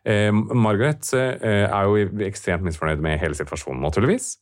Eh, 0.04 0.30
Margaret 0.32 1.02
eh, 1.16 1.66
er 1.66 1.88
jo 1.88 2.26
ekstremt 2.28 2.64
misfornøyd 2.66 3.02
med 3.02 3.18
hele 3.22 3.38
situasjonen, 3.38 3.82
naturligvis. 3.82 4.36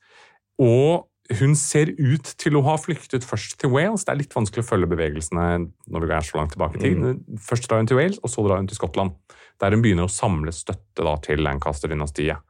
Og 0.61 1.07
hun 1.37 1.53
ser 1.61 1.91
ut 1.99 2.31
til 2.41 2.57
å 2.57 2.63
ha 2.65 2.75
flyktet 2.81 3.27
først 3.27 3.59
til 3.61 3.73
Wales. 3.75 4.07
Det 4.07 4.15
er 4.15 4.21
litt 4.23 4.35
vanskelig 4.37 4.65
å 4.65 4.69
følge 4.69 4.89
bevegelsene 4.89 5.49
når 5.93 6.07
vi 6.07 6.15
er 6.17 6.25
så 6.25 6.39
langt 6.39 6.55
tilbake 6.57 6.79
i 6.79 6.85
tid. 6.87 7.03
Mm. 7.03 7.41
Først 7.45 7.69
drar 7.69 7.83
hun 7.83 7.89
til 7.91 7.99
Wales, 8.01 8.21
og 8.23 8.33
så 8.33 8.45
drar 8.47 8.63
hun 8.63 8.69
til 8.71 8.79
Skottland. 8.79 9.17
Der 9.61 9.75
hun 9.75 9.83
begynner 9.85 10.09
å 10.09 10.13
samle 10.13 10.55
støtte 10.57 11.05
da, 11.05 11.17
til 11.25 11.43
Lancaster-dynastiet. 11.45 12.41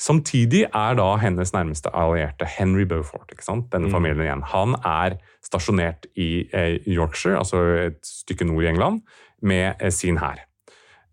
Samtidig 0.00 0.64
er 0.74 0.96
da 0.98 1.08
hennes 1.22 1.52
nærmeste 1.54 1.92
allierte 1.94 2.48
Henry 2.48 2.86
Beaufort. 2.88 3.30
Denne 3.36 3.90
mm. 3.90 3.92
familien 3.92 4.24
igjen. 4.24 4.46
Han 4.54 4.78
er 4.80 5.18
stasjonert 5.44 6.08
i 6.16 6.46
eh, 6.50 6.80
Yorkshire, 6.90 7.36
altså 7.38 7.60
et 7.90 8.00
stykke 8.08 8.48
nord 8.48 8.64
i 8.64 8.70
England, 8.72 9.02
med 9.44 9.74
eh, 9.78 9.92
sin 9.94 10.18
hær. 10.22 10.40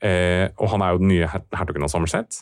Eh, 0.01 0.47
og 0.57 0.71
han 0.73 0.81
er 0.81 0.95
jo 0.95 1.03
den 1.03 1.11
nye 1.11 1.29
hertugen 1.29 1.85
av 1.85 1.91
Somerset. 1.93 2.41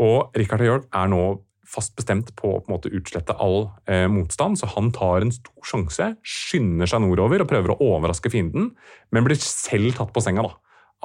Og 0.00 0.32
Richard 0.38 0.62
av 0.62 0.70
York 0.70 0.88
er 0.94 1.10
nå 1.12 1.24
fast 1.68 1.94
bestemt 1.98 2.32
på 2.38 2.50
å 2.50 2.60
på 2.62 2.70
en 2.70 2.74
måte 2.76 2.92
utslette 2.94 3.36
all 3.42 3.68
eh, 3.90 4.06
motstand, 4.10 4.58
så 4.60 4.68
han 4.74 4.90
tar 4.94 5.24
en 5.24 5.32
stor 5.34 5.68
sjanse, 5.68 6.10
skynder 6.24 6.90
seg 6.90 7.04
nordover 7.04 7.44
og 7.44 7.50
prøver 7.50 7.74
å 7.74 7.78
overraske 7.94 8.32
fienden, 8.32 8.72
men 9.14 9.26
blir 9.26 9.40
selv 9.40 9.96
tatt 9.98 10.12
på 10.14 10.22
senga 10.24 10.46
da, 10.46 10.54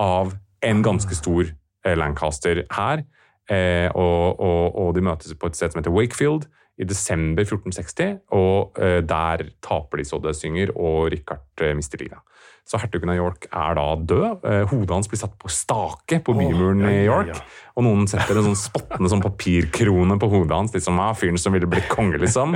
av 0.04 0.36
en 0.66 0.84
ganske 0.86 1.16
stor 1.18 1.48
eh, 1.48 1.96
Lancaster 1.98 2.66
her. 2.76 3.06
Eh, 3.50 3.90
og, 3.98 4.38
og, 4.38 4.66
og, 4.78 4.90
de 4.94 5.02
møtes 5.02 5.34
på 5.34 5.50
et 5.50 5.58
sted 5.58 5.74
som 5.74 5.80
heter 5.82 5.96
Wakefield 5.96 6.46
i 6.80 6.88
desember 6.88 7.44
1460, 7.44 8.20
og 8.36 8.80
eh, 8.80 9.00
der 9.04 9.50
taper 9.64 10.00
de 10.00 10.08
så 10.08 10.20
det 10.24 10.36
synger, 10.38 10.72
og 10.80 11.10
Richard 11.12 11.64
eh, 11.64 11.76
mister 11.76 12.00
livet. 12.00 12.22
Så 12.70 12.80
hertugen 12.80 13.12
av 13.12 13.18
York 13.18 13.48
er 13.50 13.76
da 13.76 13.86
død. 13.98 14.46
Eh, 14.48 14.62
hodet 14.70 14.94
hans 14.94 15.10
blir 15.12 15.20
satt 15.20 15.34
på 15.42 15.52
stake 15.52 16.22
på 16.24 16.36
bymuren 16.38 16.86
i 16.88 17.02
York. 17.08 17.34
Og 17.76 17.84
noen 17.88 18.06
setter 18.08 18.38
en 18.38 18.52
sånn 18.52 18.60
spottende 18.60 19.12
sånn 19.12 19.24
papirkrone 19.26 20.20
på 20.22 20.30
hodet 20.32 20.56
hans. 20.56 20.76
liksom, 20.78 21.02
ja, 21.02 21.10
Fyren 21.18 21.42
som 21.42 21.58
ville 21.58 21.70
blitt 21.70 21.90
konge, 21.92 22.22
liksom. 22.22 22.56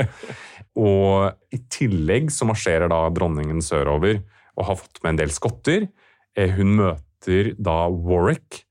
Og 0.80 1.34
i 1.54 1.60
tillegg 1.74 2.30
så 2.34 2.48
marsjerer 2.48 2.94
da 2.94 3.02
dronningen 3.14 3.60
sørover 3.66 4.22
og 4.54 4.68
har 4.70 4.80
fått 4.80 5.02
med 5.02 5.16
en 5.16 5.22
del 5.24 5.34
skotter. 5.34 5.90
Hun 6.38 6.78
møter 6.78 7.52
da 7.58 7.90
Warwick 7.90 8.64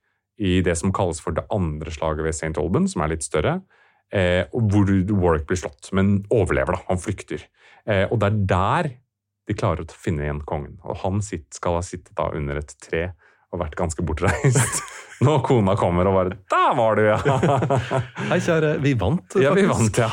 i 0.42 0.60
det 0.64 0.78
som 0.78 0.94
kalles 0.94 1.20
for 1.22 1.34
det 1.34 1.44
andre 1.52 1.90
slaget 1.94 2.26
ved 2.26 2.38
St. 2.38 2.54
Olben, 2.62 2.86
som 2.90 3.02
er 3.02 3.16
litt 3.16 3.26
større. 3.26 3.60
Eh, 4.12 4.44
hvor 4.52 4.90
Warwick 5.16 5.46
blir 5.48 5.60
slått, 5.62 5.88
men 5.96 6.18
overlever, 6.28 6.76
da. 6.76 6.84
Han 6.90 7.00
flykter. 7.00 7.46
Og 7.82 8.18
det 8.22 8.28
er 8.28 8.34
der 8.46 8.88
de 9.48 9.56
klarer 9.58 9.82
å 9.82 9.98
finne 9.98 10.26
igjen 10.26 10.42
kongen. 10.46 10.76
Og 10.86 11.00
han 11.02 11.22
sitt, 11.24 11.48
skal 11.56 11.78
ha 11.78 11.84
sittet 11.84 12.14
da 12.18 12.28
under 12.36 12.60
et 12.60 12.74
tre 12.82 13.08
og 13.52 13.60
vært 13.60 13.76
ganske 13.76 14.04
bortreist. 14.06 14.82
Når 15.26 15.42
kona 15.46 15.74
kommer 15.78 16.08
og 16.08 16.16
bare 16.16 16.36
'Der 16.50 16.76
var 16.78 16.96
du, 16.98 17.02
ja!' 17.06 17.18
Hei, 18.30 18.38
kjære. 18.40 18.76
Vi 18.82 18.94
vant, 18.98 19.26
faktisk. 19.28 19.44
Ja, 19.44 19.52
vi 19.54 19.66
vant, 19.68 19.98
ja. 19.98 20.10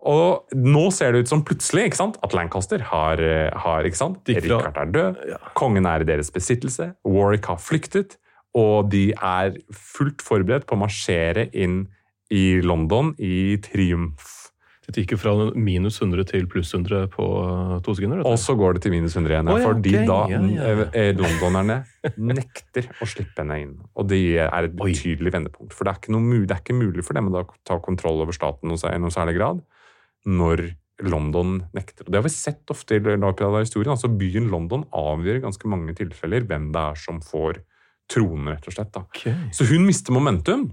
Og 0.00 0.56
nå 0.56 0.86
ser 0.96 1.12
det 1.12 1.24
ut 1.24 1.30
som 1.30 1.44
plutselig 1.44 1.90
ikke 1.90 2.00
sant, 2.00 2.16
at 2.24 2.32
Lancaster 2.32 2.80
har, 2.88 3.20
har 3.64 3.84
ikke 3.84 4.00
sant? 4.00 4.24
Richard 4.24 4.76
er 4.80 4.92
død, 4.94 5.18
ja. 5.28 5.38
kongen 5.54 5.84
er 5.84 6.00
i 6.00 6.08
deres 6.08 6.32
besittelse, 6.32 6.94
Warwick 7.04 7.44
har 7.52 7.60
flyktet, 7.60 8.16
og 8.56 8.88
de 8.90 9.10
er 9.12 9.58
fullt 9.76 10.24
forberedt 10.24 10.64
på 10.66 10.78
å 10.78 10.80
marsjere 10.80 11.50
inn 11.52 11.82
i 12.30 12.60
London 12.62 13.14
i 13.18 13.58
triumf. 13.64 14.36
Det 14.90 15.04
gikk 15.04 15.20
fra 15.22 15.32
minus 15.54 16.00
100 16.00 16.24
til 16.32 16.48
pluss 16.50 16.72
100 16.74 17.10
på 17.12 17.24
eh, 17.44 17.74
to 17.86 17.94
sekunder. 17.94 18.24
Og 18.26 18.34
så 18.42 18.56
går 18.58 18.74
det 18.74 18.82
til 18.82 18.94
minus 18.96 19.14
100 19.14 19.36
igjen. 19.36 19.50
Oh, 19.52 19.60
ja, 19.60 19.68
fordi 19.68 19.92
okay. 19.94 20.08
da 20.08 20.18
ja, 20.32 20.40
ja. 20.56 20.86
Eh, 20.98 21.10
londonerne 21.18 21.76
nekter 22.32 22.88
å 22.98 23.06
slippe 23.06 23.44
henne 23.44 23.60
inn. 23.62 23.76
Og 23.94 24.08
det 24.10 24.22
er 24.42 24.66
et 24.66 24.74
betydelig 24.74 25.34
vendepunkt. 25.36 25.76
For 25.76 25.86
det 25.86 25.94
er, 25.94 26.14
noe, 26.16 26.42
det 26.42 26.56
er, 26.56 26.62
ikke 26.64 26.78
mulig 26.80 27.06
for 27.06 27.18
dem 27.18 27.30
å 27.30 27.44
ta 27.66 27.78
kontroll 27.82 28.24
over 28.24 28.34
staten 28.34 28.74
i 28.74 28.98
noen 28.98 29.14
særlig 29.14 29.36
grad 29.38 29.62
når 30.26 30.66
London 31.06 31.60
nekter. 31.76 32.08
Og 32.08 32.12
Det 32.12 32.18
har 32.18 32.26
vi 32.26 32.34
sett 32.34 32.74
ofte 32.74 32.98
i 32.98 33.04
løpet 33.04 33.46
av 33.46 33.60
historien. 33.62 33.94
altså 33.94 34.10
Byen 34.10 34.50
London 34.52 34.84
avgjør 34.90 35.38
i 35.38 35.46
ganske 35.46 35.70
mange 35.70 35.94
tilfeller 35.96 36.44
hvem 36.50 36.70
det 36.74 36.82
er 36.82 36.98
som 36.98 37.22
får 37.24 37.62
tronen, 38.10 38.50
rett 38.50 38.66
og 38.66 38.74
slett. 38.74 38.96
Okay. 39.06 39.36
Så 39.54 39.70
hun 39.70 39.86
mister 39.86 40.12
momentum 40.12 40.72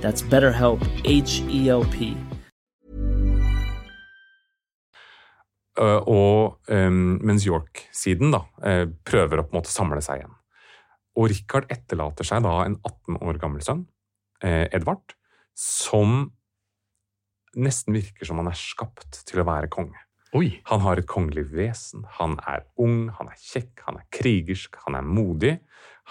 That's 0.00 0.22
BetterHelp, 0.22 0.80
H 1.04 1.42
E 1.52 1.68
L 1.68 1.84
P. 1.92 2.14
Uh, 5.80 6.00
og 6.08 6.72
um, 6.72 7.18
mens 7.24 7.44
York-siden 7.46 8.32
da 8.34 8.42
uh, 8.64 8.86
prøver 9.06 9.40
å 9.40 9.44
på 9.46 9.54
en 9.54 9.60
måte 9.60 9.72
samle 9.72 10.00
seg 10.04 10.22
igjen. 10.22 10.34
Og 11.20 11.30
Richard 11.32 11.68
etterlater 11.72 12.26
seg 12.26 12.44
da 12.44 12.56
en 12.64 12.76
18 12.80 13.20
år 13.20 13.40
gammel 13.40 13.64
sønn, 13.64 13.86
uh, 14.44 14.66
Edvard, 14.72 15.14
som 15.56 16.30
nesten 17.56 17.96
virker 17.96 18.28
som 18.28 18.40
han 18.40 18.50
er 18.50 18.58
skapt 18.58 19.22
til 19.28 19.42
å 19.42 19.48
være 19.48 19.70
konge. 19.72 20.00
Oi! 20.36 20.60
Han 20.70 20.84
har 20.84 21.00
et 21.00 21.08
kongelig 21.10 21.48
vesen. 21.52 22.04
Han 22.20 22.36
er 22.48 22.64
ung, 22.80 23.08
han 23.16 23.32
er 23.32 23.40
kjekk, 23.40 23.72
han 23.88 23.98
er 23.98 24.06
krigersk, 24.14 24.78
han 24.84 24.96
er 24.96 25.06
modig. 25.06 25.56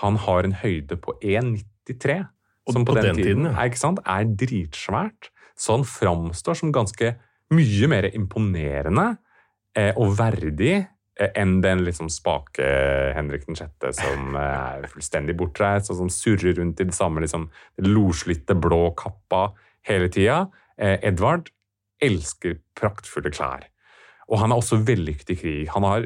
Han 0.02 0.20
har 0.20 0.46
en 0.46 0.58
høyde 0.60 0.98
på 1.00 1.16
1,93. 1.24 2.26
Som 2.70 2.86
på 2.86 2.96
den 2.98 3.18
tiden, 3.18 3.48
ja. 3.50 3.56
er, 3.56 3.72
ikke 3.72 3.82
sant, 3.82 4.02
er 4.06 4.30
dritsvært. 4.40 5.32
Så 5.60 5.76
han 5.76 5.86
framstår 5.88 6.60
som 6.60 6.74
ganske 6.76 7.16
mye 7.56 7.90
mer 7.90 8.08
imponerende 8.14 9.08
eh, 9.78 9.92
og 9.98 10.14
verdig 10.20 10.76
eh, 10.78 11.32
enn 11.40 11.58
den 11.66 11.84
liksom 11.88 12.12
spake 12.14 12.68
Henrik 13.18 13.48
den 13.48 13.58
sjette 13.58 13.92
som 13.98 14.38
eh, 14.38 14.84
er 14.84 14.92
fullstendig 14.92 15.36
bortreist, 15.40 15.92
og 15.92 16.00
som 16.02 16.12
surrer 16.14 16.60
rundt 16.60 16.80
i 16.80 16.88
det 16.92 16.96
samme 16.96 17.24
liksom, 17.26 17.50
loslitte 17.88 18.56
blå 18.56 18.92
kappa 19.00 19.50
hele 19.90 20.12
tida. 20.14 20.46
Eh, 20.80 21.00
Edvard 21.10 21.50
elsker 22.04 22.60
praktfulle 22.80 23.34
klær. 23.34 23.68
Og 24.30 24.38
han 24.44 24.54
er 24.54 24.62
også 24.62 24.78
vellykket 24.86 25.34
i 25.34 25.38
krig. 25.40 25.62
Han 25.74 25.86
har, 25.88 26.06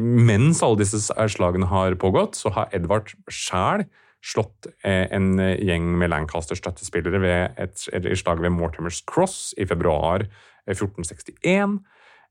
mens 0.00 0.62
alle 0.62 0.84
disse 0.84 1.10
slagene 1.34 1.66
har 1.68 1.96
pågått, 1.98 2.38
så 2.38 2.52
har 2.54 2.70
Edvard 2.76 3.10
sjæl 3.26 3.82
slått 4.24 4.68
eh, 4.84 5.04
en 5.12 5.38
eh, 5.42 5.58
gjeng 5.60 5.90
med 6.00 6.12
Lancaster-støttespillere 6.12 7.20
ved 7.22 7.60
et, 7.60 7.84
et 7.92 8.08
slag 8.18 8.40
ved 8.42 8.54
Mortimers 8.54 9.02
Cross 9.08 9.52
i 9.60 9.66
februar 9.68 10.24
eh, 10.24 10.72
1461. 10.72 11.78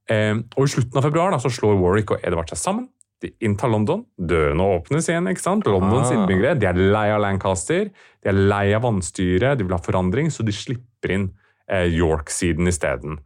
Eh, 0.10 0.34
og 0.58 0.66
i 0.66 0.74
slutten 0.74 1.00
av 1.00 1.06
februar 1.06 1.36
da, 1.36 1.40
så 1.42 1.52
slår 1.54 1.78
Warwick 1.82 2.16
og 2.16 2.26
Edvard 2.26 2.50
seg 2.52 2.62
sammen. 2.62 2.90
De 3.24 3.30
inntar 3.46 3.72
London. 3.72 4.04
Dørene 4.18 4.66
åpnes 4.80 5.08
igjen. 5.08 5.30
ikke 5.32 5.46
sant? 5.46 5.70
Londons 5.70 6.10
Ah. 6.10 6.18
innbyggere 6.18 6.58
de 6.60 6.68
er 6.68 6.82
lei 6.82 7.08
av 7.14 7.22
Lancaster, 7.24 7.88
de 7.94 8.30
er 8.30 8.36
lei 8.36 8.74
av 8.76 8.84
vannstyret, 8.84 9.58
de 9.58 9.64
vil 9.64 9.78
ha 9.78 9.80
forandring, 9.80 10.34
så 10.34 10.44
de 10.44 10.52
slipper 10.52 11.16
inn 11.16 11.32
York-siden 11.74 12.68
isteden. 12.68 13.22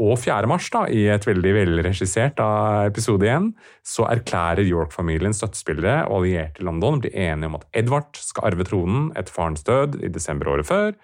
Og 0.00 0.16
4. 0.16 0.48
mars, 0.48 0.70
da, 0.72 0.86
i 0.88 1.04
et 1.12 1.26
veldig 1.28 1.50
velregissert 1.52 2.40
episode 2.86 3.26
igjen, 3.26 3.50
så 3.84 4.06
erklærer 4.08 4.64
York-familien 4.64 5.34
støttespillere 5.36 6.06
og 6.08 6.22
allierte 6.22 6.62
i 6.62 6.68
London 6.68 7.02
blir 7.02 7.12
enige 7.12 7.50
om 7.50 7.58
at 7.58 7.66
Edvard 7.76 8.16
skal 8.16 8.48
arve 8.48 8.64
tronen 8.64 9.10
etter 9.12 9.34
farens 9.34 9.66
død 9.66 9.98
i 10.00 10.12
desember 10.12 10.54
året 10.54 10.68
før. 10.70 10.94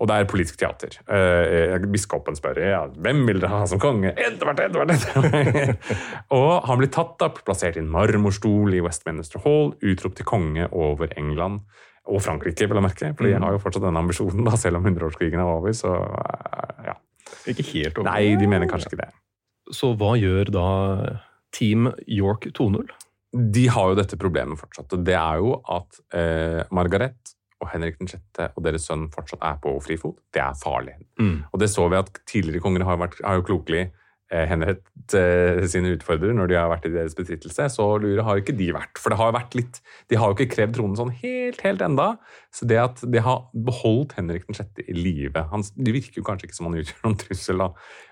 Og 0.00 0.08
det 0.08 0.16
er 0.16 0.28
politisk 0.30 0.56
teater. 0.62 0.94
Eh, 1.12 1.74
biskopen 1.92 2.38
spør 2.38 2.62
ja, 2.62 2.84
hvem 3.04 3.24
vil 3.28 3.42
dere 3.42 3.52
ha 3.52 3.66
som 3.68 3.82
konge. 3.82 4.14
Edvard, 4.14 4.62
Edvard, 4.62 4.94
Edvard! 4.94 5.76
og 6.38 6.52
han 6.70 6.80
blir 6.80 6.92
tatt 6.94 7.20
opp, 7.26 7.42
plassert 7.44 7.76
i 7.76 7.82
en 7.82 7.90
marmorstol 7.92 8.78
i 8.78 8.80
Westminster 8.86 9.42
Hall, 9.44 9.74
utropt 9.82 10.20
til 10.22 10.30
konge 10.30 10.70
over 10.70 11.12
England 11.20 11.60
og 12.08 12.24
Frankrike, 12.24 12.70
vil 12.70 12.80
jeg 12.80 12.86
merke. 12.86 13.12
For 13.18 13.28
de 13.28 13.36
har 13.36 13.52
jo 13.52 13.60
fortsatt 13.60 13.84
denne 13.84 14.00
ambisjonen, 14.00 14.46
da, 14.46 14.56
selv 14.56 14.80
om 14.80 14.88
hundreårskrigen 14.88 15.42
er 15.42 15.52
over. 15.58 15.76
så 15.76 15.92
eh, 15.92 16.90
ja. 16.92 16.96
Ikke 17.50 17.66
helt 17.72 17.98
over. 17.98 18.10
Nei, 18.10 18.36
de 18.40 18.48
mener 18.50 18.70
kanskje 18.70 18.92
ikke 18.92 19.02
det. 19.02 19.10
Så 19.74 19.92
hva 19.98 20.14
gjør 20.18 20.50
da 20.54 20.68
Team 21.54 21.90
York 22.06 22.48
2-0? 22.56 22.88
De 23.30 23.66
har 23.70 23.92
jo 23.92 23.98
dette 23.98 24.18
problemet 24.18 24.58
fortsatt, 24.58 24.90
og 24.96 25.04
det 25.06 25.14
er 25.14 25.42
jo 25.42 25.54
at 25.70 26.00
eh, 26.18 26.62
Margaret 26.74 27.36
og 27.60 27.68
Henrik 27.70 28.00
6. 28.00 28.22
og 28.48 28.62
deres 28.64 28.86
sønn 28.88 29.06
fortsatt 29.12 29.42
er 29.44 29.58
på 29.62 29.74
frifot. 29.84 30.18
Det 30.32 30.42
er 30.42 30.56
farlig. 30.58 30.96
Mm. 31.20 31.44
Og 31.52 31.60
det 31.60 31.68
så 31.70 31.86
vi 31.92 31.98
at 32.00 32.10
tidligere 32.28 32.64
konger 32.64 32.86
har, 32.88 32.98
vært, 33.02 33.20
har 33.22 33.38
jo 33.38 33.46
klokelig 33.46 33.90
eh, 34.30 34.46
henrettet 34.50 35.14
eh, 35.18 35.64
sine 35.70 35.92
utfordrere 35.96 36.34
når 36.38 36.50
de 36.50 36.58
har 36.58 36.70
vært 36.72 36.86
i 36.88 36.92
deres 36.94 37.16
besittelse. 37.18 37.66
Så 37.74 37.86
lure 38.02 38.24
har 38.26 38.40
ikke 38.40 38.56
de 38.56 38.70
vært. 38.76 38.98
For 39.00 39.12
det 39.12 39.18
har 39.20 39.34
vært 39.36 39.56
litt 39.58 39.80
De 40.10 40.18
har 40.18 40.30
jo 40.30 40.36
ikke 40.38 40.54
krevd 40.54 40.76
tronen 40.78 40.98
sånn 40.98 41.12
helt, 41.22 41.60
helt 41.66 41.82
enda. 41.86 42.12
Så 42.54 42.66
det 42.70 42.78
at 42.82 43.02
de 43.06 43.22
har 43.22 43.42
beholdt 43.54 44.14
Henrik 44.18 44.46
6. 44.50 44.84
i 44.86 44.96
live 44.96 45.44
Det 45.76 45.92
virker 45.94 46.22
jo 46.22 46.26
kanskje 46.26 46.48
ikke 46.48 46.58
som 46.58 46.70
han 46.70 46.78
utgjør 46.80 47.04
noen 47.06 47.18
trussel, 47.20 47.58
da. 47.66 47.68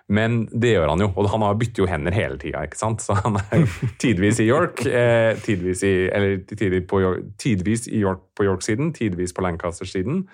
Men 0.08 0.38
det 0.52 0.74
gjør 0.74 0.88
han 0.94 1.02
jo. 1.04 1.10
Og 1.16 1.30
han 1.30 1.42
har- 1.44 1.58
bytter 1.60 1.82
jo 1.84 1.88
hender 1.90 2.14
hele 2.16 2.38
tida, 2.40 2.62
ikke 2.64 2.78
sant. 2.80 3.02
Så 3.04 3.14
han 3.18 3.36
er 3.36 3.66
tidvis 4.02 4.40
i 4.40 4.48
York, 4.48 4.84
eh, 4.86 5.34
tidvis 5.44 5.82
i 5.84 5.94
Eller 6.08 6.38
tidvis, 6.48 6.86
på 6.88 7.02
York, 7.02 7.24
tidvis 7.38 7.88
i 7.88 8.00
York 8.04 8.22
på 8.34 8.44
York-siden, 8.46 8.94
tidvis 8.94 9.34
på 9.34 9.42
Lancaster-siden 9.44 10.26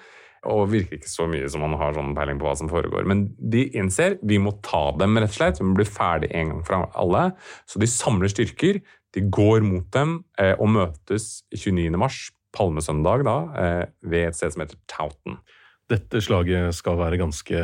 og 0.50 0.70
virker 0.72 0.98
ikke 0.98 1.10
så 1.10 1.26
mye 1.30 1.48
som 1.50 1.64
han 1.66 1.76
har 1.80 1.96
sånn 1.96 2.14
peiling 2.16 2.40
på 2.40 2.48
hva 2.48 2.54
som 2.58 2.70
foregår. 2.70 3.06
Men 3.10 3.26
de 3.38 3.66
innser 3.76 4.18
vi 4.26 4.38
må 4.42 4.54
ta 4.64 4.86
dem, 5.00 5.18
rett 5.18 5.32
og 5.32 5.38
slett. 5.38 5.60
Vi 5.60 5.68
må 5.68 5.76
bli 5.78 5.88
ferdig 5.88 6.30
en 6.34 6.52
gang 6.52 6.62
for 6.66 6.88
alle. 7.00 7.24
Så 7.70 7.82
de 7.82 7.90
samler 7.90 8.32
styrker. 8.32 8.80
De 9.14 9.22
går 9.32 9.64
mot 9.66 9.86
dem 9.94 10.18
eh, 10.40 10.54
og 10.58 10.72
møtes 10.74 11.44
29. 11.54 11.92
mars, 12.00 12.26
palmesøndag, 12.54 13.26
da, 13.26 13.36
eh, 13.60 13.84
ved 14.06 14.30
et 14.30 14.38
sted 14.38 14.54
som 14.54 14.64
heter 14.64 14.80
Tauten. 14.90 15.38
Dette 15.90 16.22
slaget 16.24 16.74
skal 16.74 16.98
være 16.98 17.20
ganske 17.20 17.60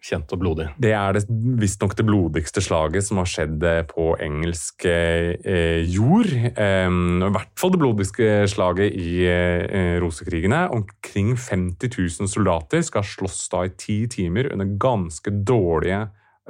kjent 0.00 0.32
og 0.32 0.40
blodig. 0.40 0.66
Det 0.80 0.92
er 0.96 1.18
visstnok 1.60 1.94
det 1.98 2.06
blodigste 2.08 2.62
slaget 2.64 3.04
som 3.06 3.20
har 3.20 3.28
skjedd 3.28 3.64
eh, 3.68 3.82
på 3.88 4.14
engelsk 4.22 4.86
eh, 4.88 5.82
jord. 5.92 6.30
Eh, 6.32 6.88
I 6.88 7.32
hvert 7.36 7.52
fall 7.60 7.74
det 7.74 7.82
blodigste 7.82 8.30
slaget 8.50 8.96
i 8.96 9.26
eh, 9.28 9.98
rosekrigene. 10.00 10.64
Omkring 10.72 11.34
50 11.36 11.92
000 12.22 12.32
soldater 12.32 12.84
skal 12.86 13.04
slåss 13.06 13.42
da 13.52 13.66
i 13.68 13.74
ti 13.76 13.98
timer 14.10 14.52
under 14.54 14.72
ganske 14.80 15.34
dårlige 15.44 16.06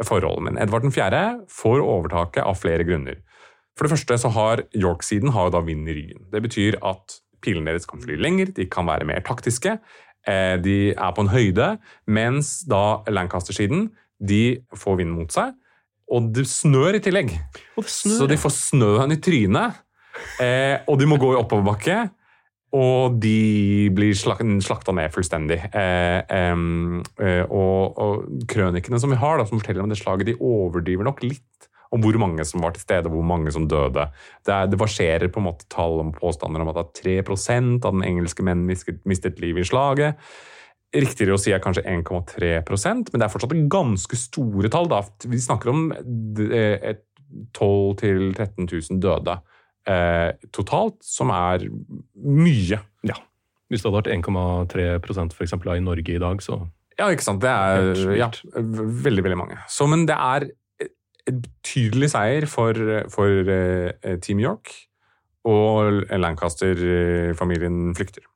forhold. 0.07 0.45
Men 0.47 0.61
Edvard 0.61 0.87
4. 0.95 1.25
får 1.51 1.83
overtaket 1.83 2.47
av 2.47 2.59
flere 2.61 2.87
grunner. 2.87 3.19
For 3.77 3.87
det 3.87 3.95
første 3.95 4.19
så 4.21 4.31
har 4.35 4.65
York-siden 4.77 5.33
har 5.35 5.49
jo 5.49 5.57
da 5.57 5.65
vind 5.65 5.89
i 5.89 5.97
ryggen. 5.97 6.27
Det 6.33 6.43
betyr 6.45 6.79
at 6.85 7.21
pilene 7.41 7.73
deres 7.73 7.89
kan 7.89 8.03
fly 8.03 8.19
lenger, 8.21 8.53
de 8.57 8.67
kan 8.69 8.89
være 8.89 9.07
mer 9.09 9.23
taktiske. 9.25 9.79
Eh, 10.29 10.57
De 10.61 10.77
er 10.93 11.17
på 11.17 11.25
en 11.25 11.33
høyde, 11.33 11.73
mens 12.07 12.61
da 12.69 13.03
Lancaster-siden 13.09 13.89
de 14.21 14.61
får 14.77 15.01
vind 15.01 15.15
mot 15.17 15.33
seg. 15.33 15.55
Og 16.11 16.31
det 16.35 16.47
snør 16.51 16.99
i 16.99 17.03
tillegg. 17.03 17.33
Snør, 17.79 18.19
Så 18.19 18.29
de 18.29 18.39
får 18.41 18.53
snøen 18.57 19.15
i 19.15 19.21
trynet, 19.23 19.79
eh, 20.43 20.81
og 20.87 20.99
de 20.99 21.07
må 21.07 21.21
gå 21.21 21.35
i 21.35 21.41
oppoverbakke. 21.41 22.11
Og 22.71 23.17
de 23.19 23.91
blir 23.91 24.15
slak 24.15 24.45
slakta 24.63 24.93
ned 24.95 25.11
fullstendig. 25.11 25.59
Eh, 25.75 26.21
eh, 26.23 27.45
og, 27.51 27.99
og 27.99 28.45
krønikene 28.47 29.01
som 29.03 29.11
vi 29.11 29.19
har, 29.19 29.39
da, 29.39 29.47
som 29.49 29.59
forteller 29.59 29.83
om 29.83 29.91
det 29.91 29.99
slaget, 29.99 30.31
de 30.31 30.37
overdriver 30.39 31.09
nok 31.09 31.25
litt 31.25 31.70
om 31.91 32.05
hvor 32.05 32.19
mange 32.23 32.45
som 32.47 32.63
var 32.63 32.75
til 32.77 32.85
stede, 32.85 33.11
hvor 33.11 33.25
mange 33.27 33.51
som 33.55 33.67
døde. 33.71 34.07
Det, 34.47 34.55
er, 34.55 34.71
det 34.71 34.79
varserer 34.79 35.31
på 35.33 35.43
en 35.43 35.49
måte 35.49 35.67
tall 35.73 35.99
om 36.03 36.13
påstander 36.15 36.63
om 36.63 36.71
at 36.71 36.79
det 36.79 37.11
er 37.11 37.25
3% 37.25 37.83
av 37.83 37.97
den 37.97 38.07
engelske 38.07 38.47
menn 38.47 38.63
mistet, 38.69 39.03
mistet 39.11 39.43
livet 39.43 39.67
i 39.67 39.71
slaget. 39.73 40.31
Riktigere 40.95 41.37
å 41.37 41.41
si 41.41 41.53
er 41.55 41.63
kanskje 41.63 41.87
1,3% 41.87 43.13
men 43.13 43.19
det 43.19 43.27
er 43.27 43.33
fortsatt 43.33 43.55
ganske 43.71 44.19
store 44.19 44.71
tall. 44.73 44.91
Da. 44.91 45.03
Vi 45.27 45.43
snakker 45.43 45.73
om 45.75 45.89
eh, 45.95 46.93
12 47.59 48.03
000-13 48.03 48.67
000 48.67 49.03
døde 49.03 49.39
eh, 49.91 50.31
totalt, 50.55 50.99
som 51.07 51.33
er 51.35 51.67
mye. 52.15 52.81
Ja. 53.07 53.19
Hvis 53.71 53.83
det 53.83 53.91
hadde 53.91 54.01
vært 54.01 54.13
1,3% 54.19 55.37
for 55.37 55.47
eksempel, 55.47 55.75
i 55.77 55.85
Norge 55.85 56.15
i 56.15 56.23
dag, 56.23 56.43
så 56.43 56.63
Ja, 56.99 57.07
ikke 57.09 57.25
sant. 57.25 57.41
Det 57.41 57.49
er 57.49 58.17
ja, 58.19 58.27
veldig, 58.55 59.23
veldig 59.25 59.39
mange. 59.39 59.61
Så, 59.73 59.87
men 59.89 60.03
det 60.11 60.19
er 60.19 60.51
et 61.29 61.41
betydelig 61.43 62.11
seier 62.15 62.47
for, 62.51 62.77
for 63.13 63.51
eh, 63.53 64.17
Team 64.25 64.41
York, 64.41 64.73
og 65.49 66.03
Lancaster-familien 66.13 67.95
flykter. 67.97 68.27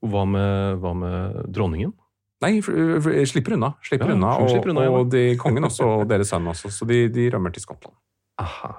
hva 0.00 0.22
med, 0.24 0.78
hva 0.80 0.94
med 0.96 1.40
dronningen? 1.52 1.92
Nei, 2.40 2.60
slipper 2.62 3.56
unna. 3.56 3.72
Slipper 3.82 4.12
Ja, 4.12 4.14
unna 4.14 4.36
og, 4.38 4.48
slipper 4.52 4.70
unna, 4.70 4.84
ja. 4.86 4.92
og 4.94 5.10
de, 5.10 5.24
kongen 5.40 5.66
også, 5.66 5.88
og 5.98 6.04
deres 6.10 6.30
sønn 6.30 6.46
også. 6.46 6.70
Så 6.70 6.86
de, 6.86 7.08
de 7.10 7.26
rømmer 7.34 7.50
til 7.54 7.64
Skottland. 7.64 7.96
Aha. 8.38 8.70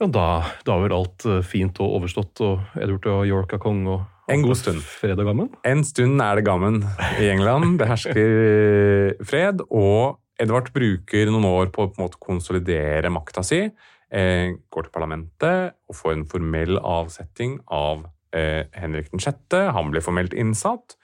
Ja, 0.00 0.06
da, 0.06 0.26
da 0.64 0.76
er 0.76 0.84
vel 0.86 0.94
alt 0.96 1.26
eh, 1.28 1.42
fint 1.44 1.80
og 1.82 1.98
overstått, 1.98 2.40
og 2.46 2.78
Edward 2.78 3.10
og 3.10 3.26
York 3.28 3.52
er 3.58 3.62
konge, 3.62 3.98
og 3.98 4.06
En 4.30 4.44
god 4.46 4.54
stund. 4.60 4.78
Fred 4.86 5.18
og 5.18 5.26
gammen? 5.26 5.48
En 5.66 5.82
stund 5.82 6.22
er 6.22 6.38
det 6.38 6.44
gammen 6.46 6.84
i 7.18 7.26
England. 7.32 7.80
Det 7.80 7.88
hersker 7.90 9.16
fred, 9.26 9.64
og 9.66 10.20
Edvard 10.40 10.70
bruker 10.74 11.30
noen 11.30 11.46
år 11.48 11.70
på 11.74 11.86
å 11.86 11.90
på 11.92 12.08
konsolidere 12.22 13.12
makta 13.12 13.44
si. 13.46 13.66
Eh, 14.10 14.56
går 14.72 14.86
til 14.86 14.94
parlamentet 14.94 15.76
og 15.86 15.94
får 15.94 16.16
en 16.16 16.26
formell 16.30 16.80
avsetting 16.82 17.60
av 17.70 18.08
eh, 18.34 18.64
Henrik 18.74 19.12
6. 19.12 19.54
Han 19.76 19.92
blir 19.92 20.04
formelt 20.04 20.34
innsatt. 20.34 20.96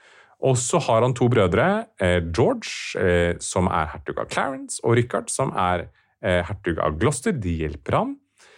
Og 0.46 0.59
så 0.61 0.81
har 0.85 1.05
han 1.05 1.14
to 1.16 1.31
brødre, 1.33 1.87
eh, 2.03 2.18
George, 2.20 3.40
som 3.40 3.70
er 3.72 3.88
hertug 3.94 4.18
av 4.20 4.29
Clarence, 4.29 4.83
og 4.85 4.99
Richard, 4.99 5.31
som 5.33 5.55
er 5.57 5.88
hertug 6.20 6.81
av 6.83 6.96
Gloucester. 6.99 7.33
De 7.33 7.53
hjelper 7.61 7.94
ham. 7.96 8.16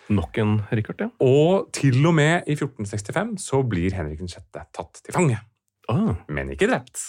Nok 0.08 0.38
en 0.40 0.56
Richard, 0.72 1.04
ja. 1.04 1.08
Og 1.20 1.68
til 1.76 2.00
og 2.08 2.16
med 2.16 2.48
i 2.48 2.56
1465 2.56 3.36
så 3.44 3.60
blir 3.68 3.94
Henrik 3.94 4.22
6. 4.24 4.48
tatt 4.72 5.02
til 5.04 5.14
fange 5.14 5.38
Ah, 5.88 6.14
men 6.28 6.50
ikke 6.52 6.68
drept. 6.68 7.00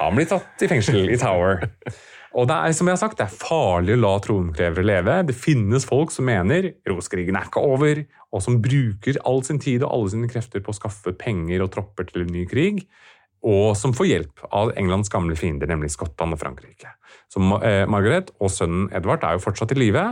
Han 0.00 0.16
blir 0.16 0.28
tatt 0.28 0.62
i 0.64 0.68
fengsel 0.68 1.10
i 1.12 1.18
Tower. 1.20 1.64
Og 2.34 2.48
det 2.50 2.54
er 2.56 2.74
som 2.74 2.88
jeg 2.88 2.96
har 2.96 3.00
sagt, 3.00 3.20
det 3.20 3.28
er 3.28 3.36
farlig 3.46 3.94
å 3.94 4.00
la 4.02 4.12
tronkrevere 4.22 4.84
leve. 4.84 5.20
Det 5.28 5.36
finnes 5.38 5.86
folk 5.86 6.10
som 6.10 6.26
mener 6.26 6.72
Roskrigen 6.90 7.38
er 7.38 7.46
ikke 7.46 7.62
over, 7.62 8.00
og 8.34 8.42
som 8.42 8.58
bruker 8.62 9.20
all 9.28 9.44
sin 9.46 9.60
tid 9.62 9.84
og 9.84 9.92
alle 9.94 10.14
sine 10.16 10.30
krefter 10.30 10.64
på 10.64 10.74
å 10.74 10.78
skaffe 10.80 11.14
penger 11.18 11.62
og 11.62 11.70
tropper 11.76 12.08
til 12.08 12.24
en 12.24 12.32
ny 12.34 12.42
krig, 12.50 12.82
og 13.44 13.76
som 13.78 13.94
får 13.94 14.08
hjelp 14.08 14.42
av 14.56 14.72
Englands 14.80 15.12
gamle 15.12 15.36
fiender, 15.38 15.68
nemlig 15.70 15.92
Skottland 15.94 16.34
og 16.34 16.40
Frankrike. 16.40 16.94
Så 17.30 17.42
eh, 17.60 17.84
Margaret 17.90 18.32
og 18.40 18.50
sønnen 18.50 18.88
Edvard 18.96 19.22
er 19.26 19.36
jo 19.36 19.44
fortsatt 19.44 19.74
i 19.76 19.78
live, 19.78 20.08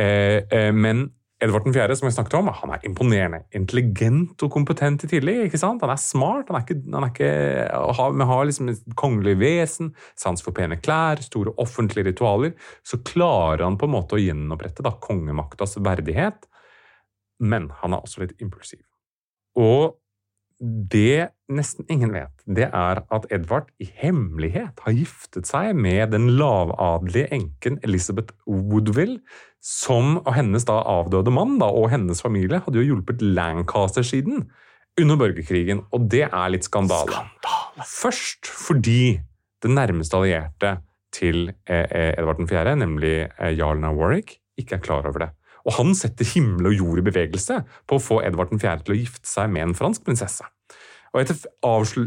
eh, 0.00 0.42
eh, 0.44 0.70
men 0.74 1.06
Edvard 1.40 1.64
4., 1.72 1.94
som 1.96 2.08
jeg 2.08 2.14
snakket 2.18 2.34
om, 2.36 2.50
han 2.52 2.72
er 2.74 2.82
imponerende. 2.84 3.40
Intelligent 3.56 4.42
og 4.44 4.52
kompetent 4.52 5.06
i 5.06 5.08
tillegg. 5.08 5.46
ikke 5.46 5.60
sant? 5.60 5.80
Han 5.80 5.92
er 5.94 6.00
smart. 6.00 6.50
Han 6.50 6.58
er 6.58 6.66
ikke, 6.66 6.76
han 6.92 7.06
er 7.06 7.12
ikke 7.14 8.18
Vi 8.18 8.26
har 8.28 8.44
liksom 8.44 8.68
et 8.68 8.82
kongelig 9.00 9.38
vesen, 9.40 9.94
sans 10.20 10.44
for 10.44 10.52
pene 10.56 10.76
klær, 10.76 11.22
store 11.24 11.54
offentlige 11.56 12.10
ritualer. 12.10 12.52
Så 12.84 13.00
klarer 13.00 13.64
han 13.64 13.78
på 13.80 13.88
en 13.88 13.94
måte 13.96 14.18
å 14.18 14.20
gjenopprette 14.20 14.84
da, 14.84 14.92
kongemaktas 15.00 15.78
verdighet. 15.80 16.44
Men 17.40 17.70
han 17.80 17.96
er 17.96 18.04
også 18.04 18.26
litt 18.26 18.36
impulsiv. 18.44 18.84
Og 19.56 19.96
det 20.60 21.30
nesten 21.48 21.86
ingen 21.88 22.12
vet, 22.12 22.32
det 22.44 22.66
er 22.68 23.00
at 23.08 23.26
Edvard 23.32 23.70
i 23.80 23.86
hemmelighet 24.02 24.82
har 24.84 24.92
giftet 24.92 25.48
seg 25.48 25.72
med 25.76 26.12
den 26.12 26.28
lavadelige 26.36 27.30
enken 27.32 27.78
Elizabeth 27.86 28.34
Woodville, 28.44 29.22
som 29.64 30.18
og 30.20 30.34
hennes 30.36 30.66
da 30.68 30.76
avdøde 30.84 31.32
mann 31.32 31.56
da, 31.60 31.70
og 31.72 31.88
hennes 31.92 32.20
familie 32.20 32.60
hadde 32.64 32.80
jo 32.80 32.92
hjulpet 32.92 33.24
Lancaster-siden 33.24 34.44
under 35.00 35.16
borgerkrigen, 35.16 35.84
og 35.96 36.06
det 36.12 36.26
er 36.28 36.52
litt 36.52 36.68
skandale. 36.68 37.08
skandale. 37.08 37.88
Først 37.88 38.50
fordi 38.50 39.16
det 39.64 39.72
nærmeste 39.72 40.18
allierte 40.18 40.76
til 41.14 41.50
eh, 41.66 41.86
eh 41.88 42.12
Edvard 42.18 42.44
4., 42.48 42.76
nemlig 42.76 43.14
eh, 43.24 43.52
jarlen 43.56 43.88
av 43.88 43.96
Warwick, 43.96 44.36
ikke 44.60 44.76
er 44.76 44.84
klar 44.84 45.08
over 45.08 45.24
det. 45.24 45.30
Og 45.66 45.76
han 45.76 45.94
setter 45.98 46.28
himmel 46.34 46.70
og 46.70 46.78
jord 46.78 47.02
i 47.02 47.06
bevegelse 47.10 47.60
på 47.88 47.98
å 47.98 48.02
få 48.02 48.22
Edvard 48.26 48.52
4. 48.54 48.84
til 48.84 48.96
å 48.96 49.00
gifte 49.00 49.28
seg 49.28 49.50
med 49.52 49.68
en 49.68 49.76
fransk 49.76 50.06
prinsesse. 50.06 50.46
Og 51.10 51.24
etter, 51.24 51.40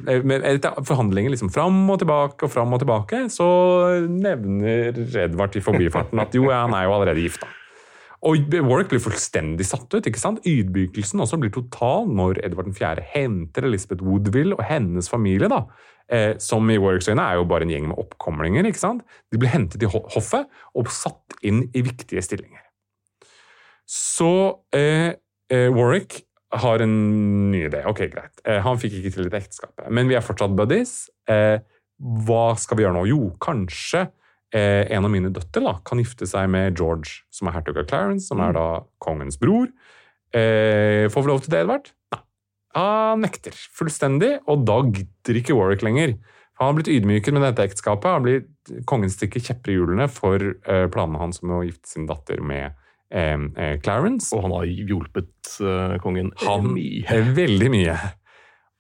eh, 0.08 0.54
etter 0.54 0.86
forhandlinger 0.88 1.34
liksom 1.34 1.52
fram 1.52 1.90
og 1.92 2.00
tilbake 2.00 2.48
og 2.48 2.52
fram 2.54 2.72
og 2.72 2.80
tilbake, 2.80 3.26
så 3.28 3.48
nevner 4.08 4.96
Edvard 5.26 5.58
i 5.60 5.64
forbifarten 5.66 6.24
at 6.24 6.34
jo, 6.38 6.48
han 6.50 6.74
er 6.74 6.88
jo 6.88 6.96
allerede 6.96 7.26
gifta. 7.26 7.50
Og 8.24 8.48
Warwick 8.56 8.94
blir 8.94 9.04
fullstendig 9.04 9.66
satt 9.68 9.92
ut. 9.92 10.06
ikke 10.08 10.22
sant? 10.22 10.46
Ydmykelsen 10.48 11.20
også 11.20 11.40
blir 11.42 11.52
total 11.52 12.08
når 12.08 12.40
Edvard 12.48 12.72
4. 12.72 13.04
henter 13.12 13.68
Elizabeth 13.68 14.04
Woodville 14.04 14.56
og 14.56 14.64
hennes 14.64 15.10
familie, 15.12 15.50
da, 15.52 15.66
eh, 16.08 16.38
som 16.40 16.70
i 16.72 16.80
Warwicks 16.80 17.12
øyne 17.12 17.20
er 17.20 17.36
jo 17.36 17.44
bare 17.44 17.68
en 17.68 17.74
gjeng 17.76 17.90
med 17.90 18.00
oppkomlinger. 18.00 18.64
ikke 18.66 18.80
sant? 18.80 19.04
De 19.30 19.38
blir 19.38 19.52
hentet 19.52 19.84
i 19.84 19.92
hoffet 19.92 20.48
og 20.74 20.88
satt 20.88 21.36
inn 21.44 21.68
i 21.76 21.84
viktige 21.84 22.24
stillinger. 22.24 22.63
Så 23.90 24.34
eh, 24.76 25.14
eh, 25.52 25.70
Warwick 25.74 26.22
har 26.54 26.84
en 26.84 26.96
ny 27.52 27.66
idé. 27.68 27.84
Ok, 27.90 28.06
greit. 28.14 28.42
Eh, 28.46 28.60
han 28.64 28.80
fikk 28.82 29.00
ikke 29.00 29.14
til 29.16 29.30
et 29.30 29.38
ekteskap, 29.42 29.86
men 29.94 30.10
vi 30.10 30.18
er 30.18 30.26
fortsatt 30.26 30.54
buddies. 30.58 31.08
Eh, 31.30 31.58
hva 32.28 32.44
skal 32.60 32.78
vi 32.78 32.86
gjøre 32.86 32.98
nå? 32.98 33.06
Jo, 33.10 33.22
kanskje 33.44 34.06
eh, 34.54 34.84
en 34.94 35.08
av 35.08 35.12
mine 35.14 35.32
døtre 35.34 35.64
da, 35.66 35.78
kan 35.88 36.02
gifte 36.02 36.28
seg 36.30 36.52
med 36.54 36.78
George, 36.80 37.24
som 37.34 37.50
er 37.50 37.58
hertug 37.58 37.80
av 37.82 37.90
Clarence, 37.90 38.28
som 38.30 38.44
er 38.44 38.54
mm. 38.54 38.60
da 38.60 38.68
kongens 39.04 39.40
bror. 39.42 39.72
Eh, 40.34 41.10
får 41.14 41.26
vi 41.26 41.32
lov 41.32 41.44
til 41.44 41.56
det, 41.56 41.66
Edvard? 41.66 41.92
Nei. 42.14 42.22
Han 42.74 43.22
nekter 43.22 43.58
fullstendig, 43.78 44.36
og 44.50 44.64
da 44.66 44.80
gidder 44.88 45.38
ikke 45.38 45.58
Warwick 45.58 45.86
lenger. 45.86 46.16
Han 46.62 46.70
har 46.70 46.78
blitt 46.78 46.90
ydmyket 46.90 47.36
med 47.36 47.46
dette 47.46 47.66
ekteskapet. 47.66 48.10
Han 48.10 48.26
blir 48.26 48.44
Kongen 48.88 49.12
stikker 49.12 49.42
kjepper 49.44 49.74
i 49.74 49.76
hjulene 49.76 50.06
for 50.08 50.40
planene 50.64 51.20
hans 51.20 51.42
om 51.44 51.52
å 51.52 51.66
gifte 51.66 51.90
sin 51.90 52.06
datter 52.08 52.40
med 52.40 52.72
Eh, 53.14 53.38
eh, 53.38 53.78
Clarence. 53.84 54.34
Og 54.36 54.46
han 54.48 54.56
har 54.58 54.68
hjulpet 54.68 55.56
eh, 55.62 55.96
kongen 56.04 56.34
han, 56.44 56.74
mye. 56.74 57.24
veldig 57.40 57.72
mye. 57.74 57.98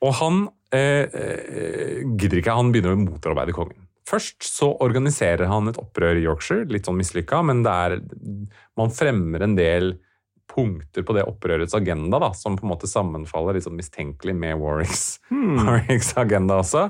Og 0.03 0.15
han 0.19 0.45
eh, 0.75 2.03
gidder 2.17 2.41
ikke, 2.41 2.57
han 2.57 2.73
begynner 2.73 2.97
å 2.97 3.03
motarbeide 3.05 3.55
kongen. 3.55 3.79
Først 4.09 4.43
så 4.43 4.67
organiserer 4.83 5.47
han 5.47 5.69
et 5.71 5.79
opprør 5.79 6.17
i 6.19 6.25
Yorkshire, 6.25 6.67
litt 6.67 6.89
sånn 6.89 6.97
mislykka, 6.99 7.39
men 7.47 7.61
det 7.63 7.71
er, 7.85 7.93
man 8.75 8.91
fremmer 8.91 9.45
en 9.45 9.55
del 9.55 9.93
punkter 10.53 11.05
på 11.07 11.15
det 11.15 11.23
opprørets 11.25 11.73
agenda 11.77 12.19
da, 12.21 12.33
som 12.35 12.57
på 12.59 12.65
en 12.65 12.73
måte 12.73 12.89
sammenfaller 12.89 13.55
litt 13.55 13.65
sånn 13.65 13.79
mistenkelig 13.79 14.35
med 14.37 14.59
Warwicks, 14.59 15.05
hmm. 15.31 15.55
Warwicks 15.63 16.11
agenda 16.19 16.59
også. 16.61 16.89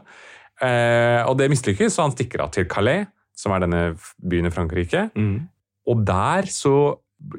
Eh, 0.63 1.21
og 1.27 1.38
det 1.38 1.51
mislykkes, 1.53 1.93
så 1.95 2.08
han 2.08 2.15
stikker 2.15 2.45
av 2.45 2.53
til 2.56 2.65
Calais, 2.71 3.06
som 3.38 3.53
er 3.53 3.63
denne 3.63 3.84
byen 4.21 4.49
i 4.49 4.53
Frankrike. 4.53 5.08
Mm. 5.17 5.45
Og 5.89 6.03
der 6.08 6.47
så 6.53 6.75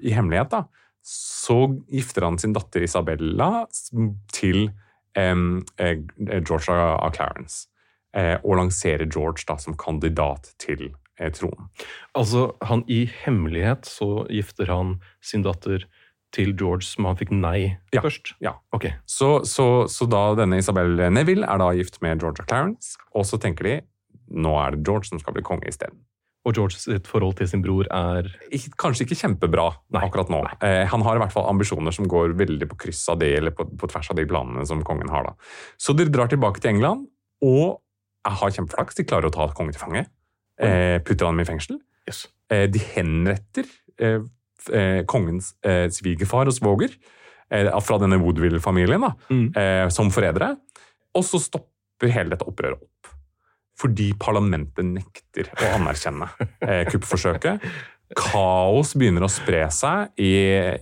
i 0.03 0.14
hemmelighet, 0.14 0.51
da, 0.55 0.64
så 1.05 1.59
gifter 1.92 2.25
han 2.25 2.38
sin 2.40 2.55
datter 2.57 2.85
Isabella 2.87 3.66
til 4.33 4.70
um, 5.18 5.62
George 5.77 6.73
av 6.73 7.12
Clarence. 7.16 7.66
Eh, 8.14 8.37
og 8.47 8.61
lanserer 8.61 9.09
George 9.11 9.42
da 9.49 9.57
som 9.59 9.75
kandidat 9.75 10.53
til 10.62 10.92
eh, 11.18 11.33
tronen. 11.35 11.66
Altså, 12.14 12.53
han 12.62 12.85
i 12.87 13.09
hemmelighet 13.25 13.88
så 13.90 14.23
gifter 14.31 14.70
han 14.70 15.01
sin 15.18 15.42
datter 15.42 15.88
til 16.35 16.53
George, 16.55 16.87
som 16.87 17.09
han 17.09 17.18
fikk 17.18 17.33
nei 17.35 17.75
ja, 17.94 18.03
først? 18.03 18.37
Ja. 18.42 18.55
Okay. 18.75 18.94
Så, 19.07 19.40
så, 19.51 19.87
så, 19.90 20.07
da 20.11 20.23
denne 20.38 20.61
Isabel 20.62 20.94
Neville 21.14 21.47
er 21.47 21.62
da 21.62 21.73
gift 21.75 22.01
med 22.07 22.23
George 22.23 22.42
of 22.42 22.51
Clarence, 22.51 22.94
og 23.14 23.27
så 23.27 23.38
tenker 23.42 23.66
de 23.66 23.77
nå 24.31 24.55
er 24.62 24.75
det 24.75 24.87
George 24.87 25.11
som 25.11 25.20
skal 25.23 25.35
bli 25.37 25.44
konge 25.47 25.68
isteden. 25.70 25.99
Og 26.44 26.52
George 26.52 26.76
sitt 26.76 27.07
forhold 27.09 27.38
til 27.38 27.48
sin 27.48 27.62
bror 27.64 27.88
er 27.88 28.28
Kanskje 28.80 29.07
ikke 29.07 29.16
kjempebra 29.16 29.70
Nei. 29.94 30.02
akkurat 30.04 30.28
nå. 30.33 30.42
Eh, 30.61 30.83
han 30.90 31.04
har 31.07 31.16
i 31.16 31.22
hvert 31.22 31.33
fall 31.33 31.48
ambisjoner 31.48 31.94
som 31.94 32.09
går 32.11 32.37
veldig 32.37 32.68
på 32.68 32.78
kryss 32.85 33.00
av 33.12 33.22
det, 33.22 33.30
eller 33.38 33.54
på, 33.57 33.64
på 33.64 33.88
tvers 33.88 34.12
av 34.12 34.18
de 34.20 34.26
planene 34.28 34.66
som 34.68 34.83
kongen 34.85 35.12
har. 35.12 35.30
da. 35.30 35.54
Så 35.80 35.96
de 35.96 36.07
drar 36.12 36.28
tilbake 36.33 36.61
til 36.61 36.74
England, 36.74 37.07
og 37.44 37.80
jeg 38.24 38.40
har 38.40 38.54
kjempeflaks. 38.59 39.00
De 39.00 39.09
klarer 39.09 39.28
å 39.28 39.35
ta 39.35 39.48
kongen 39.57 39.74
til 39.74 39.83
fange. 39.83 40.07
Eh, 40.61 41.00
putter 41.04 41.28
han 41.28 41.40
i 41.40 41.48
fengsel. 41.48 41.80
Yes. 42.09 42.26
Eh, 42.52 42.66
de 42.70 42.80
henretter 42.94 43.68
eh, 43.98 44.20
eh, 44.70 45.02
kongens 45.11 45.54
eh, 45.64 45.88
svigerfar 45.92 46.50
og 46.50 46.57
svoger 46.57 46.96
fra 47.85 47.98
denne 48.00 48.16
Woodville-familien 48.18 49.04
mm. 49.04 49.90
som 49.92 50.09
forrædere. 50.11 50.54
Og 51.14 51.22
så 51.28 51.38
stopper 51.38 52.11
hele 52.11 52.33
dette 52.33 52.46
opprøret 52.48 52.80
opp 52.80 52.88
fordi 53.81 54.13
parlamentet 54.21 54.87
nekter 54.87 55.51
å 55.59 55.73
anerkjenne 55.79 56.29
eh, 56.63 56.85
kuppforsøket. 56.91 57.65
Kaos 58.15 58.93
begynner 58.99 59.27
å 59.27 59.33
spre 59.33 59.65
seg 59.75 60.15
i, 60.21 60.35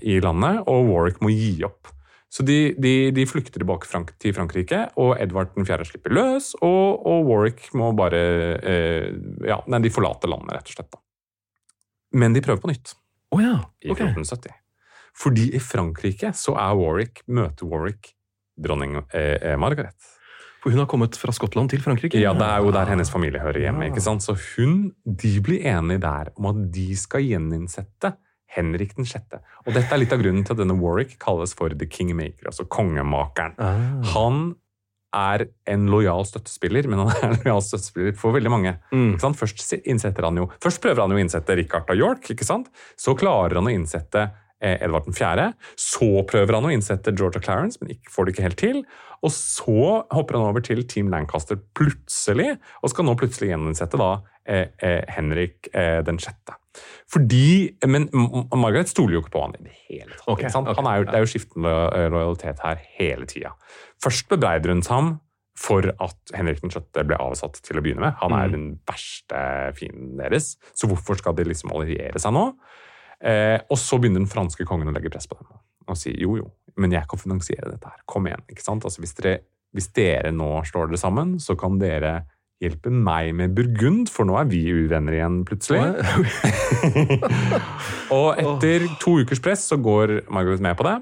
i, 0.05 0.19
landet, 0.25 0.61
og 0.69 0.91
Warwick 0.91 1.23
må 1.25 1.33
gi 1.33 1.55
opp. 1.65 1.89
Så 2.33 2.45
de, 2.49 2.73
de, 2.81 3.11
de 3.13 3.25
flykter 3.29 3.61
tilbake 3.61 3.89
Frank 3.89 4.15
til 4.21 4.33
Frankrike, 4.37 4.87
og 5.01 5.15
Edvard 5.21 5.53
4. 5.57 5.87
slipper 5.89 6.15
løs. 6.17 6.53
Og, 6.65 7.05
og 7.09 7.29
Warwick 7.29 7.69
må 7.77 7.93
bare 7.97 8.23
eh, 8.59 9.09
Ja, 9.49 9.61
nei, 9.69 9.83
de 9.85 9.93
forlater 9.93 10.33
landet, 10.33 10.57
rett 10.57 10.73
og 10.73 10.79
slett. 10.79 10.91
Da. 10.93 11.03
Men 12.23 12.37
de 12.37 12.45
prøver 12.45 12.61
på 12.65 12.73
nytt. 12.73 12.97
Oh, 13.33 13.41
ja. 13.41 13.59
I 13.85 13.93
1470. 13.93 14.57
Fordi 15.17 15.51
i 15.57 15.61
Frankrike 15.61 16.33
så 16.37 16.57
er 16.61 16.77
Warwick, 16.77 17.21
møter 17.29 17.69
Warwick 17.69 18.15
dronning 18.63 18.99
eh, 19.13 19.37
eh 19.37 19.57
Margaret. 19.61 19.97
For 20.63 20.71
hun 20.71 20.79
har 20.79 20.89
kommet 20.91 21.17
fra 21.19 21.35
Skottland 21.35 21.73
til 21.73 21.83
Frankrike? 21.83 22.21
Ja, 22.23 22.33
det 22.39 22.47
er 22.47 22.63
jo 22.63 22.71
der 22.75 22.91
hennes 22.93 23.11
familie 23.11 23.43
hører 23.43 23.65
hjemme. 23.65 23.89
ikke 23.91 24.03
sant? 24.05 24.23
Så 24.23 24.37
hun, 24.55 24.93
de 25.03 25.33
blir 25.43 25.65
enige 25.67 26.05
der 26.05 26.31
om 26.39 26.53
at 26.53 26.61
de 26.75 26.93
skal 26.99 27.25
gjeninnsette 27.27 28.15
Henrik 28.53 28.95
den 28.95 29.09
6. 29.09 29.41
Og 29.67 29.73
dette 29.75 29.91
er 29.91 30.01
litt 30.03 30.13
av 30.15 30.21
grunnen 30.23 30.45
til 30.47 30.55
at 30.55 30.61
denne 30.61 30.77
Warwick 30.79 31.17
kalles 31.23 31.55
for 31.59 31.73
The 31.75 31.89
Kingmaker, 31.91 32.51
altså 32.53 32.67
kongemakeren. 32.71 33.57
Ah. 33.59 34.13
Han 34.13 34.53
er 35.13 35.47
en 35.69 35.89
lojal 35.93 36.25
støttespiller, 36.29 36.87
men 36.89 37.03
han 37.03 37.11
er 37.13 37.27
en 37.27 37.41
lojal 37.43 37.65
støttespiller 37.65 38.15
for 38.19 38.37
veldig 38.37 38.53
mange. 38.53 38.77
Mm. 38.93 39.17
Først, 39.21 39.65
han 39.75 40.41
jo, 40.41 40.47
først 40.63 40.83
prøver 40.85 41.03
han 41.05 41.13
jo 41.13 41.19
å 41.19 41.25
innsette 41.25 41.57
Richard 41.59 41.91
av 41.93 41.99
York, 41.99 42.31
så 42.33 43.17
klarer 43.19 43.61
han 43.61 43.69
å 43.69 43.75
innsette 43.75 44.29
Edvard 44.63 45.09
4. 45.17 45.49
Så 45.81 46.11
prøver 46.31 46.59
han 46.59 46.69
å 46.69 46.73
innsette 46.75 47.15
Georgia 47.17 47.43
Clarence, 47.43 47.81
men 47.83 47.99
får 48.11 48.27
det 48.29 48.35
ikke 48.35 48.47
helt 48.47 48.61
til. 48.63 48.83
Og 49.23 49.35
så 49.35 50.03
hopper 50.15 50.39
han 50.39 50.49
over 50.51 50.65
til 50.65 50.83
Team 50.89 51.11
Lancaster 51.13 51.59
plutselig, 51.79 52.57
og 52.83 52.93
skal 52.93 53.07
nå 53.07 53.15
plutselig 53.19 53.53
gjeninnsette 53.53 54.01
da 54.01 54.11
eh, 54.47 54.69
eh, 54.83 55.03
Henrik 55.15 55.71
eh, 55.73 56.01
den 56.07 56.19
sjette. 56.23 56.59
Fordi, 57.13 57.77
Men 57.87 58.09
Margaret 58.57 58.89
stoler 58.89 59.19
jo 59.19 59.23
ikke 59.23 59.35
på 59.35 59.43
han 59.45 59.59
i 59.59 59.67
det 59.67 59.75
hele 59.91 60.15
tatt. 60.15 60.29
Okay, 60.33 60.49
okay, 60.49 60.87
er 60.89 61.03
jo, 61.03 61.09
det 61.11 61.19
er 61.19 61.27
jo 61.27 61.33
skiftende 61.35 61.75
eh, 61.93 62.09
lojalitet 62.13 62.63
her 62.65 62.81
hele 62.97 63.29
tida. 63.29 63.53
Først 64.03 64.31
bebreider 64.33 64.73
hun 64.73 64.83
ham 64.89 65.13
for 65.59 65.85
at 65.85 66.33
Henrik 66.35 66.63
den 66.63 66.73
6. 66.73 66.89
ble 67.07 67.19
avsatt 67.21 67.61
til 67.63 67.79
å 67.79 67.83
begynne 67.85 68.07
med. 68.07 68.17
Han 68.23 68.35
er 68.35 68.49
mm. 68.49 68.55
den 68.57 68.69
verste 68.89 69.43
fienden 69.77 70.17
deres, 70.19 70.55
så 70.75 70.89
hvorfor 70.91 71.21
skal 71.21 71.37
de 71.39 71.47
liksom 71.51 71.75
alliere 71.77 72.23
seg 72.23 72.35
nå? 72.35 72.47
Eh, 73.23 73.61
og 73.71 73.79
så 73.79 74.01
begynner 74.03 74.25
den 74.25 74.31
franske 74.31 74.67
kongen 74.67 74.91
å 74.91 74.95
legge 74.97 75.13
press 75.15 75.29
på 75.31 75.39
dem 75.39 75.47
og 75.91 75.97
si 75.99 76.13
jo, 76.19 76.37
jo, 76.39 76.45
men 76.79 76.93
jeg 76.95 77.03
kan 77.11 77.19
finansiere 77.19 77.71
dette 77.73 77.89
her. 77.91 78.03
Kom 78.07 78.27
igjen. 78.29 78.43
ikke 78.51 78.63
sant? 78.63 78.85
Altså, 78.87 79.01
hvis, 79.03 79.15
dere, 79.19 79.41
hvis 79.75 79.89
dere 79.95 80.31
nå 80.33 80.61
slår 80.69 80.89
dere 80.93 80.99
sammen, 81.01 81.35
så 81.43 81.57
kan 81.59 81.75
dere 81.81 82.21
hjelpe 82.63 82.91
meg 82.95 83.33
med 83.35 83.55
Burgund, 83.57 84.07
for 84.09 84.25
nå 84.25 84.37
er 84.39 84.47
vi 84.47 84.61
uvenner 84.71 85.17
igjen 85.19 85.41
plutselig. 85.45 85.83
og 88.15 88.39
etter 88.41 88.87
to 89.03 89.17
ukers 89.23 89.43
press 89.43 89.67
så 89.73 89.79
går 89.83 90.21
Margaret 90.33 90.63
med 90.65 90.77
på 90.79 90.87
det. 90.87 90.97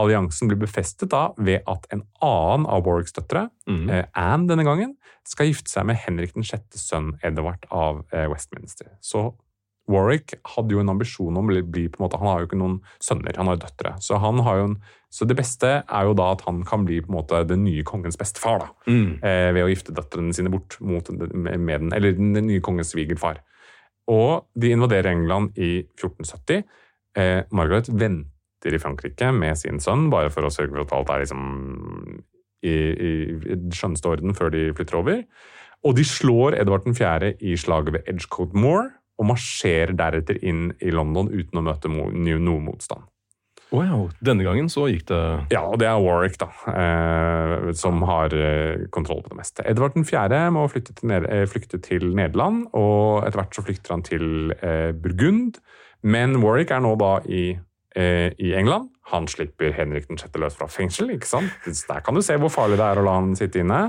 Alliansen 0.00 0.48
blir 0.48 0.60
befestet 0.62 1.10
da 1.12 1.26
ved 1.36 1.66
at 1.68 1.84
en 1.92 2.04
annen 2.24 2.64
av 2.70 2.86
Warwicks 2.86 3.12
døtre, 3.18 3.48
Mm. 3.68 3.90
eh, 3.90 4.04
Anne 4.14 4.46
denne 4.48 4.64
gangen, 4.64 4.96
skal 5.26 5.46
gifte 5.50 5.68
seg 5.70 5.84
med 5.86 5.96
Henrik 5.96 6.32
den 6.34 6.42
sjette 6.46 6.78
sønn 6.78 7.12
Edvard 7.22 7.66
av 7.70 8.04
eh, 8.12 8.26
Westminster. 8.30 8.86
Så 9.02 9.34
Warwick 9.90 10.34
hadde 10.54 10.72
jo 10.76 10.80
en 10.80 10.88
ambisjon 10.92 11.36
om 11.36 11.48
å 11.50 11.62
bli 11.66 11.88
på 11.90 11.98
en 11.98 12.04
måte, 12.06 12.18
Han 12.18 12.28
har 12.28 12.40
jo 12.40 12.46
ikke 12.46 12.58
noen 12.60 12.80
sønner, 13.02 13.36
han 13.36 13.46
har 13.50 13.56
jo 13.56 13.64
døtre. 13.66 13.94
Så, 14.00 14.18
han 14.22 14.38
har 14.46 14.56
jo 14.60 14.64
en, 14.70 14.76
så 15.10 15.26
det 15.26 15.36
beste 15.36 15.70
er 15.82 16.04
jo 16.06 16.14
da 16.14 16.30
at 16.32 16.42
han 16.46 16.62
kan 16.64 16.84
bli 16.86 17.00
på 17.02 17.10
en 17.10 17.16
måte 17.18 17.40
den 17.48 17.64
nye 17.64 17.82
kongens 17.82 18.16
bestefar. 18.16 18.58
da, 18.60 18.68
Mm. 18.86 19.18
eh, 19.22 19.52
Ved 19.52 19.64
å 19.64 19.68
gifte 19.72 19.92
døtrene 19.94 20.32
sine 20.34 20.50
bort 20.50 20.78
mot, 20.80 21.10
med, 21.10 21.58
med 21.60 21.80
den, 21.80 21.92
eller 21.92 22.12
den 22.12 22.32
nye 22.46 22.60
kongens 22.60 22.92
svigerfar. 22.94 23.38
Og 24.08 24.46
de 24.58 24.70
invaderer 24.70 25.10
England 25.12 25.58
i 25.58 25.82
1470. 25.96 26.64
Eh, 27.16 27.42
Margaret 27.52 27.88
venter 27.88 28.74
i 28.74 28.78
Frankrike 28.78 29.32
med 29.34 29.58
sin 29.58 29.78
sønn, 29.80 30.08
bare 30.10 30.30
for 30.30 30.42
å 30.42 30.50
sørge 30.50 30.70
for 30.72 30.80
at 30.86 30.92
alt 30.92 31.10
er 31.10 31.24
liksom 31.24 32.22
i, 32.62 32.70
i, 32.70 33.10
i 33.52 33.56
skjønneste 33.74 34.06
orden 34.08 34.34
før 34.34 34.50
de 34.54 34.68
flytter 34.76 34.98
over. 35.00 35.24
Og 35.84 35.96
de 35.98 36.04
slår 36.06 36.54
Edvard 36.60 36.84
4. 36.86 37.32
i 37.42 37.56
slaget 37.58 37.92
ved 37.96 38.04
Edgecote 38.06 38.54
Moor, 38.54 38.92
og 39.22 39.30
marsjerer 39.30 39.94
deretter 39.96 40.42
inn 40.42 40.72
i 40.82 40.92
London 40.94 41.30
uten 41.30 41.62
å 41.62 41.66
møte 41.70 41.90
noen 41.92 42.26
noe 42.42 42.62
motstand. 42.62 43.06
Wow, 43.72 44.10
denne 44.20 44.44
gangen 44.44 44.68
så 44.68 44.84
gikk 44.90 45.06
det 45.08 45.20
Ja, 45.54 45.62
og 45.64 45.78
det 45.80 45.86
er 45.88 46.00
Warwick, 46.04 46.36
da, 46.40 46.50
eh, 46.68 47.70
som 47.78 48.02
har 48.04 48.34
eh, 48.36 48.84
kontroll 48.92 49.22
på 49.24 49.32
det 49.32 49.38
meste. 49.38 49.64
Edvard 49.64 49.96
4. 49.96 50.42
må 50.52 50.66
flytte 50.68 50.92
til, 50.98 51.08
Ned 51.08 51.24
eh, 51.24 51.46
flykte 51.48 51.80
til 51.80 52.10
Nederland, 52.12 52.66
og 52.76 53.24
etter 53.24 53.40
hvert 53.40 53.56
så 53.56 53.64
flykter 53.64 53.96
han 53.96 54.04
til 54.04 54.52
eh, 54.60 54.92
Burgund. 54.92 55.62
Men 56.04 56.36
Warwick 56.42 56.74
er 56.74 56.84
nå 56.84 56.92
da 57.00 57.14
i, 57.24 57.46
eh, 57.96 58.28
i 58.36 58.52
England. 58.58 58.91
Han 59.10 59.26
slipper 59.26 59.72
Henrik 59.74 60.06
den 60.08 60.16
6. 60.16 60.30
løs 60.38 60.54
fra 60.54 60.68
fengsel. 60.70 61.10
ikke 61.10 61.26
sant? 61.26 61.50
Der 61.88 62.00
kan 62.06 62.14
du 62.14 62.22
se 62.22 62.36
hvor 62.38 62.48
farlig 62.54 62.78
det 62.78 62.86
er 62.86 63.00
å 63.00 63.02
la 63.04 63.16
han 63.18 63.32
sitte 63.36 63.58
inne 63.60 63.80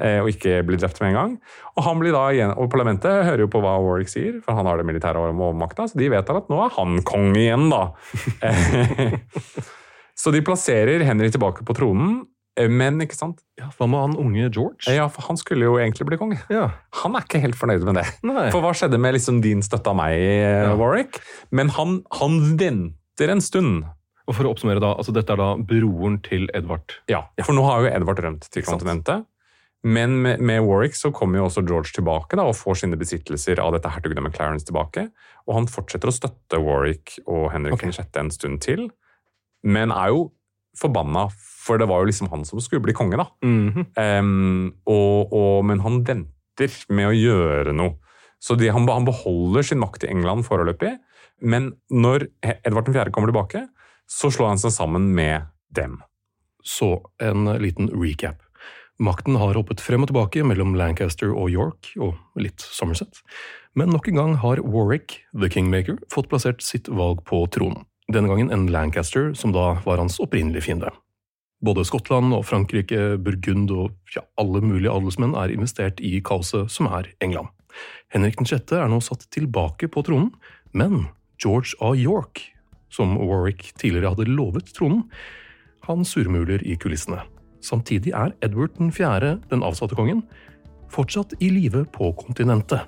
eh, 0.00 0.18
og 0.22 0.30
ikke 0.32 0.62
bli 0.64 0.78
drept 0.80 0.98
med 1.02 1.10
en 1.12 1.18
gang. 1.18 1.34
Og 1.76 1.84
han 1.84 2.00
blir 2.00 2.12
da 2.16 2.22
igjen, 2.32 2.54
og 2.56 2.70
parlamentet 2.72 3.26
hører 3.28 3.44
jo 3.44 3.50
på 3.52 3.60
hva 3.60 3.76
Warwick 3.84 4.08
sier, 4.08 4.40
for 4.42 4.56
han 4.56 4.66
har 4.66 4.80
det 4.80 4.86
militære 4.88 5.20
overmakta, 5.20 5.86
så 5.92 6.00
de 6.00 6.08
vet 6.10 6.32
at 6.32 6.48
nå 6.50 6.58
er 6.64 6.72
han 6.78 7.02
konge 7.04 7.36
igjen, 7.44 7.68
da. 7.70 7.82
så 10.22 10.32
de 10.34 10.42
plasserer 10.44 11.04
Henrik 11.06 11.32
tilbake 11.34 11.64
på 11.68 11.76
tronen, 11.76 12.22
eh, 12.58 12.68
men 12.70 13.00
ikke 13.04 13.16
sant? 13.18 13.40
Ja, 13.60 13.68
Hva 13.78 13.88
med 13.90 14.02
han 14.06 14.16
unge 14.20 14.48
George? 14.52 14.88
Ja, 14.92 15.08
for 15.12 15.28
han 15.28 15.38
skulle 15.40 15.68
jo 15.68 15.76
egentlig 15.80 16.06
bli 16.08 16.18
konge. 16.20 16.40
Ja. 16.52 16.68
Han 17.02 17.16
er 17.18 17.24
ikke 17.26 17.40
helt 17.44 17.58
fornøyd 17.58 17.84
med 17.88 18.00
det. 18.00 18.06
Nei. 18.26 18.48
For 18.54 18.64
hva 18.64 18.72
skjedde 18.76 19.00
med 19.00 19.16
liksom 19.18 19.40
din 19.44 19.62
støtte 19.64 19.92
av 19.92 19.98
meg, 20.00 20.16
eh, 20.16 20.62
Ja. 20.66 20.74
Warwick? 20.80 21.20
Men 21.52 21.72
han, 21.76 22.00
han 22.18 22.40
venter 22.60 23.32
en 23.36 23.40
stund. 23.44 23.84
Og 24.28 24.36
for 24.36 24.46
å 24.46 24.52
oppsummere 24.54 24.82
da, 24.82 24.92
altså 24.94 25.14
Dette 25.14 25.34
er 25.34 25.40
da 25.40 25.50
broren 25.58 26.20
til 26.22 26.48
Edvard. 26.54 26.98
Ja, 27.10 27.24
for 27.42 27.56
nå 27.56 27.64
har 27.66 27.82
jo 27.82 27.92
Edvard 27.92 28.22
rømt 28.22 28.48
til 28.54 28.64
kontinentet. 28.66 29.26
Men 29.82 30.14
med, 30.22 30.38
med 30.38 30.62
Warwick 30.62 30.94
så 30.94 31.10
kommer 31.10 31.40
jo 31.40 31.48
også 31.48 31.64
George 31.66 31.90
tilbake 31.96 32.38
da, 32.38 32.44
og 32.46 32.54
får 32.54 32.84
sine 32.84 32.98
besittelser 32.98 33.58
av 33.58 33.72
dette 33.74 33.90
hertugdømmet 33.90 34.36
Clarence 34.36 34.66
tilbake. 34.68 35.08
Og 35.48 35.56
han 35.56 35.66
fortsetter 35.70 36.10
å 36.10 36.14
støtte 36.14 36.60
Warwick 36.62 37.16
og 37.26 37.48
Henrik 37.54 37.80
Ok. 37.80 37.88
6. 37.90 38.12
en 38.20 38.30
stund 38.34 38.62
til. 38.62 38.86
Men 39.66 39.94
er 39.94 40.14
jo 40.14 40.28
forbanna, 40.78 41.26
for 41.34 41.82
det 41.82 41.88
var 41.90 42.00
jo 42.00 42.08
liksom 42.08 42.30
han 42.32 42.46
som 42.48 42.62
skulle 42.62 42.84
bli 42.84 42.94
konge, 42.96 43.18
da. 43.18 43.26
Mm 43.44 43.72
-hmm. 43.72 44.20
um, 44.20 44.74
og, 44.86 45.32
og, 45.32 45.64
men 45.64 45.80
han 45.80 46.04
venter 46.06 46.70
med 46.88 47.08
å 47.08 47.12
gjøre 47.12 47.72
noe. 47.72 47.98
Så 48.38 48.54
de, 48.54 48.68
han, 48.68 48.88
han 48.88 49.04
beholder 49.04 49.62
sin 49.62 49.78
makt 49.78 50.04
i 50.04 50.10
England 50.10 50.44
foreløpig. 50.44 50.98
Men 51.40 51.72
når 51.90 52.26
Edvard 52.42 52.92
4. 52.92 53.10
kommer 53.10 53.30
tilbake, 53.30 53.68
så 54.12 54.30
slår 54.32 54.54
han 54.54 54.60
seg 54.60 54.74
sammen 54.74 55.12
med 55.16 55.48
dem. 55.72 56.00
Så 56.62 57.00
en 57.22 57.48
liten 57.62 57.90
recap. 57.94 58.42
Makten 59.02 59.38
har 59.40 59.56
hoppet 59.56 59.80
frem 59.82 60.04
og 60.04 60.12
tilbake 60.12 60.44
mellom 60.46 60.76
Lancaster 60.78 61.32
og 61.32 61.50
York, 61.50 61.94
og 61.96 62.18
litt 62.38 62.62
Somerset. 62.62 63.22
Men 63.74 63.90
nok 63.90 64.10
en 64.10 64.20
gang 64.20 64.34
har 64.42 64.60
Warwick, 64.62 65.22
the 65.32 65.48
kingmaker, 65.50 65.96
fått 66.12 66.28
plassert 66.30 66.62
sitt 66.62 66.90
valg 66.92 67.24
på 67.26 67.40
tronen. 67.50 67.86
Denne 68.12 68.28
gangen 68.28 68.52
en 68.52 68.68
Lancaster, 68.70 69.32
som 69.34 69.54
da 69.54 69.80
var 69.86 70.02
hans 70.02 70.20
opprinnelige 70.20 70.68
fiende. 70.68 70.92
Både 71.62 71.86
Skottland 71.86 72.34
og 72.34 72.44
Frankrike, 72.44 73.16
Burgund 73.22 73.70
og 73.70 74.14
ja, 74.14 74.24
alle 74.38 74.60
mulige 74.64 74.92
adelsmenn 74.92 75.36
er 75.38 75.54
investert 75.54 76.02
i 76.02 76.18
kaoset 76.24 76.70
som 76.74 76.90
er 76.90 77.08
England. 77.22 77.48
Henrik 78.12 78.42
6. 78.42 78.74
er 78.76 78.90
nå 78.90 79.00
satt 79.00 79.24
tilbake 79.32 79.88
på 79.88 80.02
tronen, 80.04 80.34
men 80.76 81.06
George 81.40 81.78
av 81.80 81.96
York, 81.96 82.42
som 82.92 83.16
Warwick 83.18 83.70
tidligere 83.80 84.12
hadde 84.12 84.30
lovet 84.30 84.72
tronen, 84.76 85.06
han 85.88 86.04
surmuler 86.06 86.62
i 86.62 86.76
kulissene. 86.78 87.24
Samtidig 87.62 88.12
er 88.14 88.34
Edward 88.42 88.76
4., 88.78 89.36
den 89.50 89.62
avsatte 89.66 89.98
kongen, 89.98 90.22
fortsatt 90.92 91.34
i 91.40 91.50
live 91.50 91.86
på 91.94 92.12
kontinentet. 92.18 92.84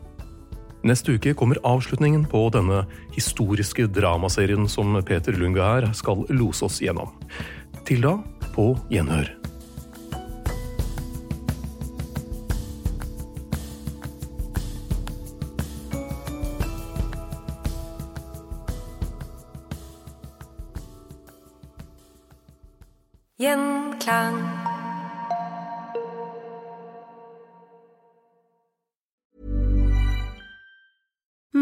Neste 0.84 1.14
uke 1.16 1.32
kommer 1.38 1.56
avslutningen 1.64 2.26
på 2.28 2.42
denne 2.52 2.82
historiske 3.14 3.86
dramaserien 3.88 4.68
som 4.68 4.98
Peter 5.08 5.32
Lunga 5.32 5.64
her 5.64 5.88
skal 5.96 6.26
lose 6.28 6.66
oss 6.66 6.82
gjennom. 6.84 7.14
Til 7.88 8.04
da, 8.04 8.18
på 8.52 8.74
gjenhør. 8.92 9.30
tongue. 24.04 24.53